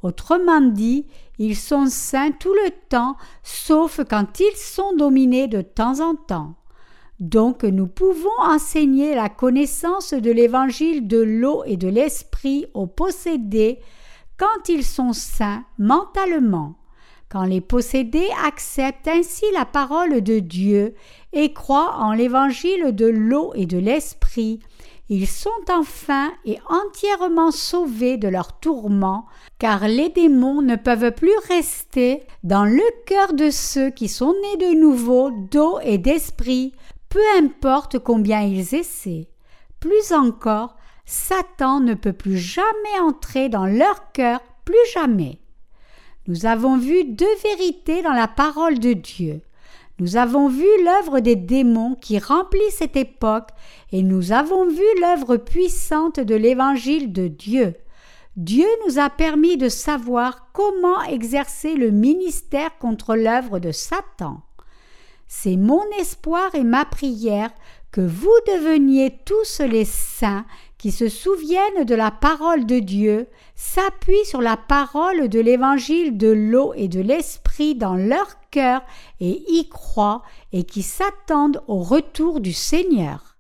Autrement 0.04 0.62
dit, 0.62 1.08
ils 1.40 1.56
sont 1.56 1.88
saints 1.88 2.32
tout 2.32 2.54
le 2.54 2.72
temps, 2.90 3.16
sauf 3.44 4.02
quand 4.10 4.40
ils 4.40 4.58
sont 4.58 4.96
dominés 4.96 5.48
de 5.48 5.62
temps 5.62 6.00
en 6.02 6.16
temps. 6.16 6.56
Donc 7.20 7.64
nous 7.64 7.88
pouvons 7.88 8.30
enseigner 8.40 9.16
la 9.16 9.30
connaissance 9.30 10.14
de 10.14 10.32
l'évangile 10.32 11.08
de 11.08 11.18
l'eau 11.18 11.64
et 11.66 11.78
de 11.78 11.88
l'esprit 11.88 12.68
aux 12.74 12.88
possédés 12.88 13.80
quand 14.38 14.70
ils 14.70 14.86
sont 14.86 15.14
saints 15.14 15.64
mentalement. 15.80 16.76
Quand 17.30 17.44
les 17.44 17.60
possédés 17.60 18.30
acceptent 18.46 19.08
ainsi 19.08 19.46
la 19.54 19.66
parole 19.66 20.22
de 20.22 20.40
Dieu 20.40 20.94
et 21.34 21.54
croient 21.54 21.96
en 21.98 22.14
l'évangile 22.14 22.96
de 22.96 23.08
l'eau 23.08 23.52
et 23.56 23.66
de 23.66 23.78
l'esprit, 23.78 24.60
ils 25.10 25.28
sont 25.28 25.50
enfin 25.70 26.32
et 26.46 26.58
entièrement 26.70 27.52
sauvés 27.52 28.18
de 28.18 28.28
leurs 28.28 28.60
tourments, 28.60 29.26
car 29.58 29.88
les 29.88 30.10
démons 30.10 30.62
ne 30.62 30.76
peuvent 30.76 31.12
plus 31.12 31.38
rester 31.48 32.24
dans 32.44 32.66
le 32.66 32.84
cœur 33.06 33.34
de 33.34 33.50
ceux 33.50 33.90
qui 33.90 34.08
sont 34.08 34.34
nés 34.34 34.68
de 34.68 34.80
nouveau 34.80 35.32
d'eau 35.52 35.80
et 35.82 35.98
d'esprit, 35.98 36.74
peu 37.18 37.44
importe 37.44 37.98
combien 37.98 38.42
ils 38.42 38.76
essaient. 38.76 39.28
Plus 39.80 40.12
encore, 40.12 40.76
Satan 41.08 41.80
ne 41.80 41.96
peut 41.96 42.14
plus 42.14 42.38
jamais 42.38 43.00
entrer 43.02 43.50
dans 43.50 43.66
leur 43.66 44.12
cœur, 44.12 44.40
plus 44.66 44.76
jamais. 44.94 45.40
Nous 46.28 46.46
avons 46.46 46.78
vu 46.78 47.06
deux 47.06 47.36
vérités 47.42 48.04
dans 48.04 48.14
la 48.14 48.28
parole 48.28 48.78
de 48.78 48.94
Dieu. 48.94 49.42
Nous 49.98 50.16
avons 50.16 50.48
vu 50.48 50.68
l'œuvre 50.86 51.20
des 51.20 51.36
démons 51.36 51.96
qui 51.96 52.20
remplit 52.20 52.70
cette 52.70 52.96
époque 52.96 53.50
et 53.92 54.04
nous 54.04 54.32
avons 54.32 54.68
vu 54.68 54.86
l'œuvre 55.02 55.38
puissante 55.38 56.20
de 56.20 56.36
l'évangile 56.36 57.12
de 57.14 57.28
Dieu. 57.28 57.74
Dieu 58.36 58.68
nous 58.86 59.00
a 59.00 59.10
permis 59.10 59.58
de 59.58 59.70
savoir 59.70 60.52
comment 60.54 61.02
exercer 61.02 61.74
le 61.74 61.90
ministère 61.90 62.78
contre 62.78 63.16
l'œuvre 63.16 63.58
de 63.58 63.72
Satan. 63.72 64.44
C'est 65.28 65.58
mon 65.58 65.84
espoir 66.00 66.56
et 66.56 66.64
ma 66.64 66.86
prière 66.86 67.52
que 67.92 68.02
vous 68.02 68.36
deveniez 68.48 69.18
tous 69.26 69.62
les 69.62 69.86
saints 69.86 70.46
qui 70.78 70.92
se 70.92 71.10
souviennent 71.10 71.86
de 71.86 71.96
la 71.96 72.12
parole 72.12 72.66
de 72.66 72.80
Dieu, 72.80 73.28
s'appuient 73.56 74.26
sur 74.26 74.42
la 74.42 74.58
parole 74.58 75.28
de 75.30 75.40
l'évangile 75.40 76.18
de 76.18 76.28
l'eau 76.28 76.74
et 76.76 76.88
de 76.88 77.02
l'esprit 77.02 77.76
dans 77.76 77.96
leur 77.96 78.40
cœur 78.52 78.82
et 79.20 79.44
y 79.48 79.68
croient 79.70 80.22
et 80.54 80.64
qui 80.64 80.84
s'attendent 80.84 81.64
au 81.68 81.80
retour 81.80 82.40
du 82.40 82.54
Seigneur. 82.54 83.37